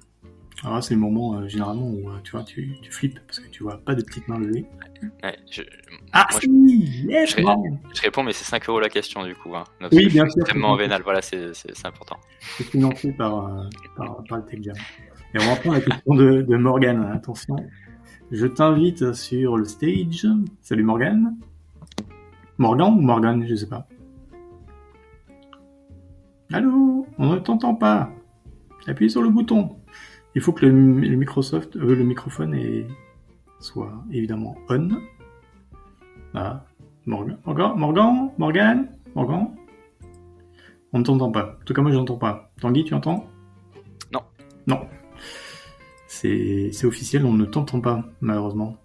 [0.66, 3.48] Alors c'est le moment euh, généralement où euh, tu vois tu, tu, flippes parce que
[3.50, 4.66] tu vois pas de petites mains levées.
[5.52, 5.62] je,
[6.12, 6.48] ah moi, si,
[6.88, 9.56] je, yes, je, réponds mais c'est 5 euros la question du coup.
[9.56, 9.66] Hein.
[9.92, 10.42] oui bien sûr.
[10.42, 11.52] Extrêmement vénal, voilà c'est
[11.84, 12.18] important.
[12.58, 14.76] C'est financé par, euh, par, par, le TechJam.
[15.36, 17.12] Et on va prendre la question de, de Morgan.
[17.14, 17.58] Attention,
[18.32, 20.26] je t'invite sur le stage.
[20.62, 21.38] Salut Morgan.
[22.58, 23.88] Morgan ou Morgan, je sais pas.
[26.52, 27.06] Allô?
[27.20, 28.10] On ne t'entend pas.
[28.88, 29.76] Appuie sur le bouton.
[30.36, 32.88] Il faut que le, Microsoft, euh, le microphone
[33.60, 34.90] soit évidemment on.
[36.34, 36.66] Ah,
[37.06, 39.56] Morgan, Morgan, Morgan, Morgan.
[40.92, 41.58] On ne t'entend pas.
[41.62, 42.52] En tout cas, moi, je n'entends pas.
[42.60, 43.30] Tanguy, tu entends?
[44.12, 44.22] Non.
[44.68, 44.88] Non.
[46.08, 48.78] C'est officiel, on ne t'entend pas, malheureusement.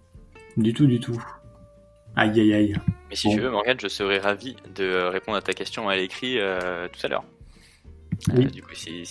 [0.56, 1.20] Du tout, du tout.
[2.16, 2.76] Aïe, aïe, aïe.
[3.08, 6.38] Mais si tu veux, Morgan, je serais ravi de répondre à ta question à l'écrit
[6.38, 7.24] euh, tout à l'heure.
[8.28, 9.04] Euh, du coup, si,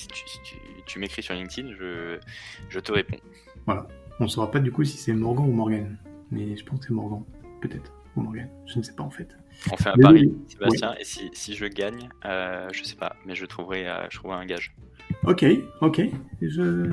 [0.85, 3.17] tu, m'écris sur LinkedIn, je, te réponds.
[3.65, 3.87] Voilà.
[4.19, 5.97] On ne saura pas du coup si c'est Morgan ou Morgan.
[6.31, 7.23] Mais je pense que c'est Morgan,
[7.61, 7.91] peut-être.
[8.15, 8.49] Ou Morgan.
[8.65, 9.35] Je ne sais pas en fait.
[9.71, 13.45] On fait un pari, Sébastien, et si, je gagne, euh, je sais pas, mais je
[13.45, 14.73] trouverai, euh, je trouverai un gage.
[15.23, 15.45] Ok,
[15.81, 16.01] ok,
[16.41, 16.89] je,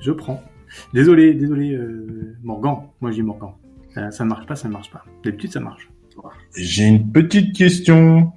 [0.00, 0.42] je, prends.
[0.94, 2.88] Désolé, désolé, euh, Morgan.
[3.00, 3.52] Moi, je dis Morgan.
[4.10, 5.04] Ça, ne marche pas, ça ne marche pas.
[5.22, 5.90] D'habitude, ça marche.
[6.56, 8.32] J'ai une petite question.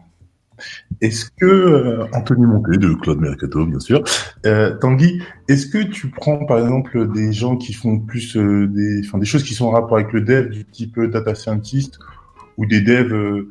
[1.02, 4.04] Est-ce que, euh, Anthony Monté de Claude Mercato, bien sûr,
[4.46, 9.02] euh, Tanguy, est-ce que tu prends par exemple des gens qui font plus euh, des,
[9.02, 12.00] des choses qui sont en rapport avec le dev, du type data scientist,
[12.58, 13.46] ou des devs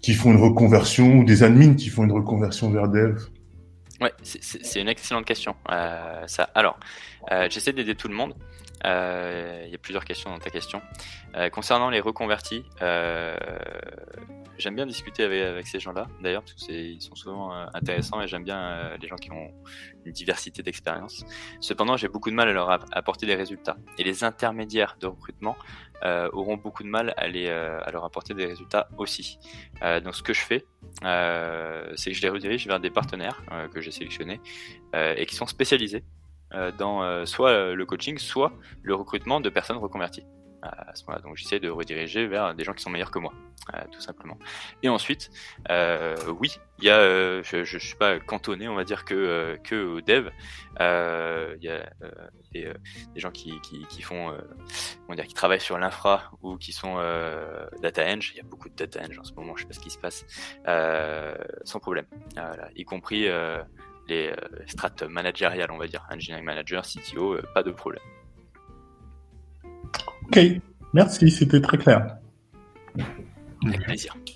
[0.00, 3.18] qui font une reconversion, ou des admins qui font une reconversion vers dev?
[4.00, 5.56] Ouais, c'est une excellente question.
[6.26, 6.44] ça.
[6.54, 6.78] Alors,
[7.48, 8.34] j'essaie d'aider tout le monde.
[8.84, 10.80] Il y a plusieurs questions dans ta question.
[11.52, 12.64] concernant les reconvertis,
[14.58, 18.44] j'aime bien discuter avec, ces gens-là, d'ailleurs, parce qu'ils sont souvent euh, intéressants et j'aime
[18.44, 19.52] bien euh, les gens qui ont
[20.04, 21.24] une diversité d'expériences.
[21.60, 23.76] Cependant, j'ai beaucoup de mal à leur apporter des résultats.
[23.98, 25.56] Et les intermédiaires de recrutement
[26.04, 29.38] euh, auront beaucoup de mal à, leur apporter des résultats aussi.
[30.04, 30.64] donc, ce que je fais,
[31.02, 33.42] c'est que je les redirige vers des partenaires
[33.72, 34.40] que j'ai sélectionnés
[34.94, 36.04] et qui sont spécialisés
[36.78, 38.52] dans soit le coaching, soit
[38.82, 40.26] le recrutement de personnes reconverties
[41.22, 43.32] Donc j'essaie de rediriger vers des gens qui sont meilleurs que moi,
[43.74, 44.38] euh, tout simplement.
[44.82, 45.30] Et ensuite,
[45.70, 49.58] euh, oui, il y a, euh, je, je suis pas cantonné, on va dire que
[49.64, 50.30] que au dev.
[50.78, 51.90] Il y a
[52.52, 52.72] des,
[53.16, 54.34] gens qui, qui, qui font,
[55.08, 56.96] on dire, qui travaillent sur l'infra ou qui sont
[57.82, 58.20] data eng.
[58.32, 59.90] Il y a beaucoup de data eng en ce moment, je sais pas ce qui
[59.90, 60.24] se passe,
[61.64, 62.06] sans problème.
[62.34, 63.28] Voilà, y compris
[64.08, 64.32] les
[64.66, 68.02] strates managériales, on va dire, engineering manager, CTO, pas de problème.
[70.26, 70.40] Ok,
[70.92, 72.18] merci, c'était très clair.
[73.64, 74.16] Avec plaisir.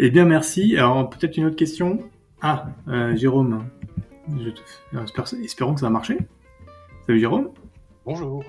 [0.00, 0.76] Eh bien, merci.
[0.76, 2.08] Alors, peut-être une autre question?
[2.40, 3.68] Ah, euh, Jérôme.
[5.42, 6.18] Espérons que ça va marcher.
[7.04, 7.50] Salut Jérôme.
[8.06, 8.44] Bonjour.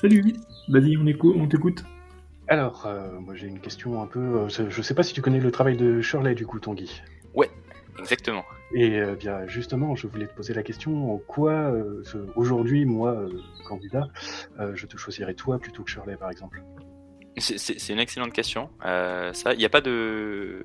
[0.00, 0.34] Salut.
[0.68, 1.84] Vas-y, on, t'écoute.
[2.48, 4.18] Alors, euh, moi j'ai une question un peu.
[4.18, 7.00] Euh, je ne sais pas si tu connais le travail de Shirley du coup, Tanguy.
[7.32, 7.50] Ouais,
[7.98, 8.44] exactement.
[8.72, 12.02] Et euh, bien justement, je voulais te poser la question en quoi euh,
[12.36, 13.30] aujourd'hui, moi, euh,
[13.66, 14.08] candidat,
[14.74, 16.62] je te choisirais toi plutôt que Shirley, par exemple?
[17.36, 18.70] C'est une excellente question.
[18.82, 20.64] ça, il n'y a pas de,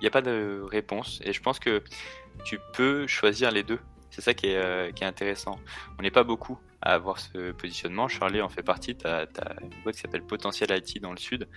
[0.00, 1.82] il a pas de réponse, et je pense que
[2.44, 3.80] tu peux choisir les deux.
[4.10, 5.58] C'est ça qui est, qui est intéressant.
[5.98, 8.08] On n'est pas beaucoup avoir ce positionnement.
[8.08, 8.94] Charlie en fait partie.
[8.94, 9.26] Tu as,
[9.62, 11.48] une boîte qui s'appelle Potentiel IT dans le sud.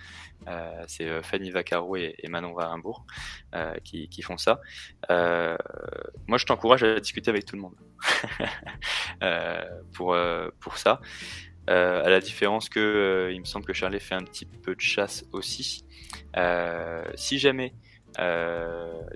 [0.48, 3.06] Euh, c'est euh, Fanny Vaccaro et, Manon Varimbourg
[3.54, 4.62] euh, qui, qui, font ça.
[5.10, 7.76] moi, je t'encourage à discuter avec tout le monde
[9.94, 10.16] pour,
[10.60, 11.02] pour ça.
[11.68, 15.26] à la différence que il me semble que Charlie fait un petit peu de chasse
[15.34, 15.86] aussi.
[17.16, 17.74] si jamais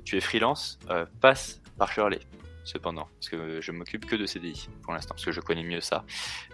[0.03, 0.77] tu es freelance,
[1.21, 2.19] passe par Shirley
[2.63, 5.81] cependant, parce que je m'occupe que de CDI pour l'instant, parce que je connais mieux
[5.81, 6.05] ça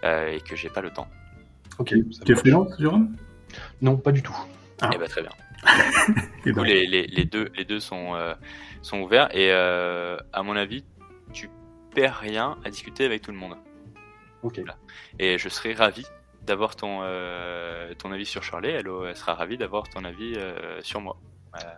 [0.04, 1.08] euh, et que j'ai pas le temps.
[1.80, 1.94] Ok.
[2.26, 3.16] Tu es freelance, Jérôme?
[3.82, 4.38] Non, pas du tout.
[4.82, 4.90] Ah.
[4.94, 5.32] Eh ben, très bien.
[6.46, 8.36] du coup, les, les, deux, les deux sont, euh,
[8.82, 10.84] sont ouverts et euh, à mon avis,
[11.34, 11.50] tu
[11.94, 13.58] perds rien à discuter avec tout le monde.
[14.44, 14.62] Ok.
[15.20, 16.06] Et je serais ravi
[16.44, 17.02] d'avoir ton,
[17.98, 20.36] ton avis sur Charlie, elle, elle sera ravie d'avoir ton avis
[20.82, 21.18] sur moi.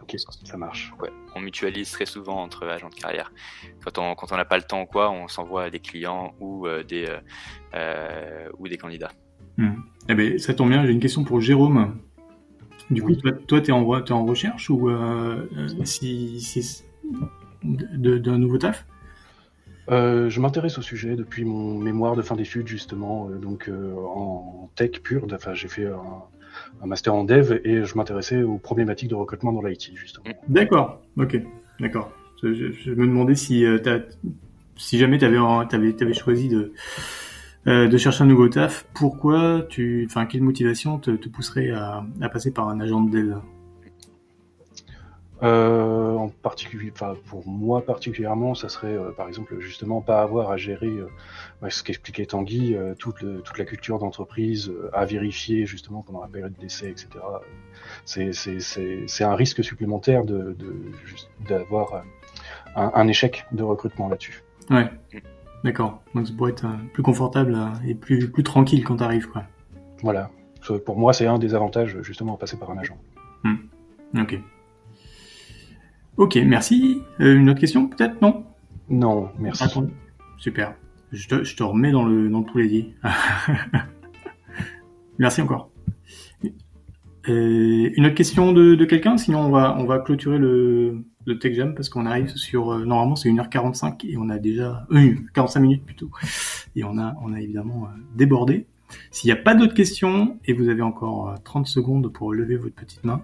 [0.02, 0.94] Ok, ça marche.
[1.00, 3.32] Ouais, on mutualise très souvent entre agents de carrière.
[3.84, 6.34] Quand on quand on n'a pas le temps ou quoi, on s'envoie à des clients
[6.40, 7.20] ou euh, des euh,
[7.76, 9.12] euh, ou des candidats.
[9.58, 9.76] Hmm.
[10.08, 10.86] Eh ben, ça tombe bien.
[10.86, 11.98] J'ai une question pour Jérôme.
[12.90, 14.90] Du coup, toi, tu es, es, en recherche ou
[15.84, 16.84] si, si
[17.62, 18.88] d'un nouveau taf?
[19.90, 25.28] Je m'intéresse au sujet depuis mon mémoire de fin d'études justement, donc en tech pure.
[25.32, 26.24] Enfin, j'ai fait un,
[26.82, 30.26] un master en dev et je m'intéressais aux problématiques de recrutement dans l'IT, justement.
[30.48, 31.42] D'accord, ok,
[31.80, 32.12] d'accord.
[32.42, 33.78] Je, me demandais si, euh,
[34.78, 36.74] si jamais tu avais, choisi de,
[37.68, 42.06] euh, de chercher un nouveau taf, pourquoi tu, enfin, quelle motivation te, te pousserait à,
[42.22, 43.36] à, passer par un agent de dev?
[45.42, 50.52] Euh, en particulier, enfin pour moi particulièrement, ça serait euh, par exemple justement pas avoir
[50.52, 56.22] à gérer euh, ce qu'expliquait Tanguy, toute, toute la culture d'entreprise, à vérifier justement pendant
[56.22, 57.10] la période d'essai, etc.
[58.06, 60.58] C'est un risque supplémentaire de
[61.48, 62.04] d'avoir
[62.76, 64.44] un, un, échec de recrutement là-dessus.
[64.70, 64.90] Ouais,
[65.64, 66.02] d'accord.
[66.16, 69.44] Donc ça pourrait être plus confortable et plus plus tranquille quand t'arrives quoi.
[70.04, 70.30] Voilà.
[70.86, 72.98] Pour moi, c'est un des avantages justement à passer par un agent.
[73.44, 73.56] Hmm.
[74.20, 74.38] Ok.
[76.20, 77.02] Ok, merci.
[77.22, 78.22] Euh, une autre question, peut-être?
[78.22, 78.44] Non?
[78.90, 79.64] Non, merci.
[80.38, 80.76] Super.
[81.14, 82.88] Je te, je te, remets dans le, dans le poulet
[85.18, 85.72] merci encore.
[87.30, 89.18] Euh, une autre question de, de quelqu'un?
[89.18, 92.74] Sinon, on va, on va clôturer le, le Tech Jam parce qu'on arrive sur...
[92.74, 94.86] Euh, normalement, c'est 1h45 et on a déjà...
[95.34, 96.12] 45 minutes plutôt.
[96.76, 98.68] Et on a, on a évidemment débordé.
[99.12, 102.56] S'il n'y a pas d'autres questions et vous avez encore 30 euh, secondes pour lever
[102.56, 103.22] votre petite main,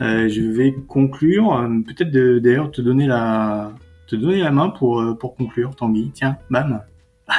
[0.00, 1.54] euh, je vais conclure.
[1.54, 3.72] Euh, peut-être d'ailleurs te donner la
[4.06, 6.10] te donner la main pour pour conclure, Tanguy.
[6.14, 6.82] Tiens, bam.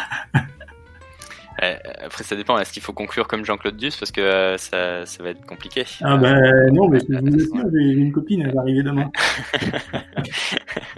[2.03, 2.57] Après, ça dépend.
[2.57, 3.95] Est-ce qu'il faut conclure comme Jean-Claude Duss?
[3.95, 5.85] Parce que euh, ça, ça, va être compliqué.
[6.01, 6.33] Ah bah
[6.71, 9.11] non, mais j'ai une copine, elle va arriver demain.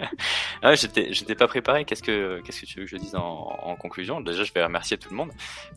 [0.64, 1.86] ah, j'étais, j'étais pas préparé.
[1.86, 4.22] Qu'est-ce que, qu'est-ce que tu veux que je dise en, en conclusion?
[4.22, 5.32] Déjà, je vais remercier tout le monde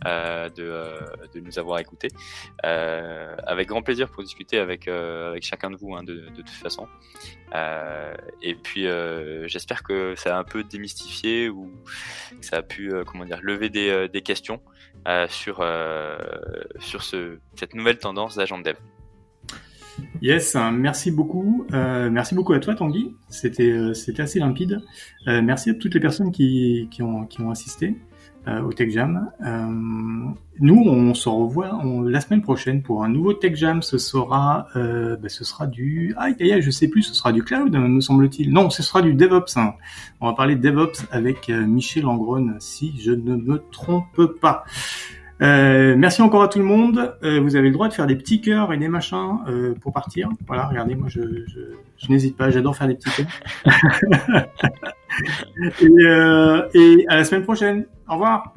[0.07, 1.01] euh, de, euh,
[1.35, 2.09] de nous avoir écoutés.
[2.65, 6.49] Euh, avec grand plaisir pour discuter avec avec chacun de vous, hein, de, de, toute
[6.51, 6.87] façon.
[8.43, 8.87] et puis,
[9.47, 11.73] j'espère que ça a un peu démystifié ou
[12.41, 14.61] que ça a pu, comment dire, lever des, des questions.
[15.09, 16.19] Euh, sur, euh,
[16.81, 18.75] sur ce, cette nouvelle tendance d'agent dev.
[20.23, 21.67] Yes, merci beaucoup.
[21.73, 23.15] Euh, merci beaucoup à toi, Tanguy.
[23.29, 24.81] C'était c'était assez limpide.
[25.27, 27.97] merci à toutes les personnes qui, qui, ont, qui ont assisté.
[28.49, 29.29] Euh, au Tech Jam.
[29.45, 29.67] Euh,
[30.61, 33.83] nous, on se revoit la semaine prochaine pour un nouveau Tech Jam.
[33.83, 37.75] Ce sera, euh, bah, ce sera du, ah, je sais plus, ce sera du cloud,
[37.75, 38.53] me semble-t-il.
[38.53, 39.57] Non, ce sera du DevOps.
[39.57, 39.75] Hein.
[40.21, 44.63] On va parler de DevOps avec Michel Angron, si je ne me trompe pas.
[45.43, 47.15] Euh, merci encore à tout le monde.
[47.23, 49.93] Euh, vous avez le droit de faire des petits cœurs et des machins euh, pour
[49.93, 50.29] partir.
[50.47, 51.61] Voilà, regardez, moi je, je,
[51.99, 53.27] je n'hésite pas, j'adore faire des petits cœurs.
[56.75, 57.87] et, et à la semaine prochaine.
[58.09, 58.55] Au revoir.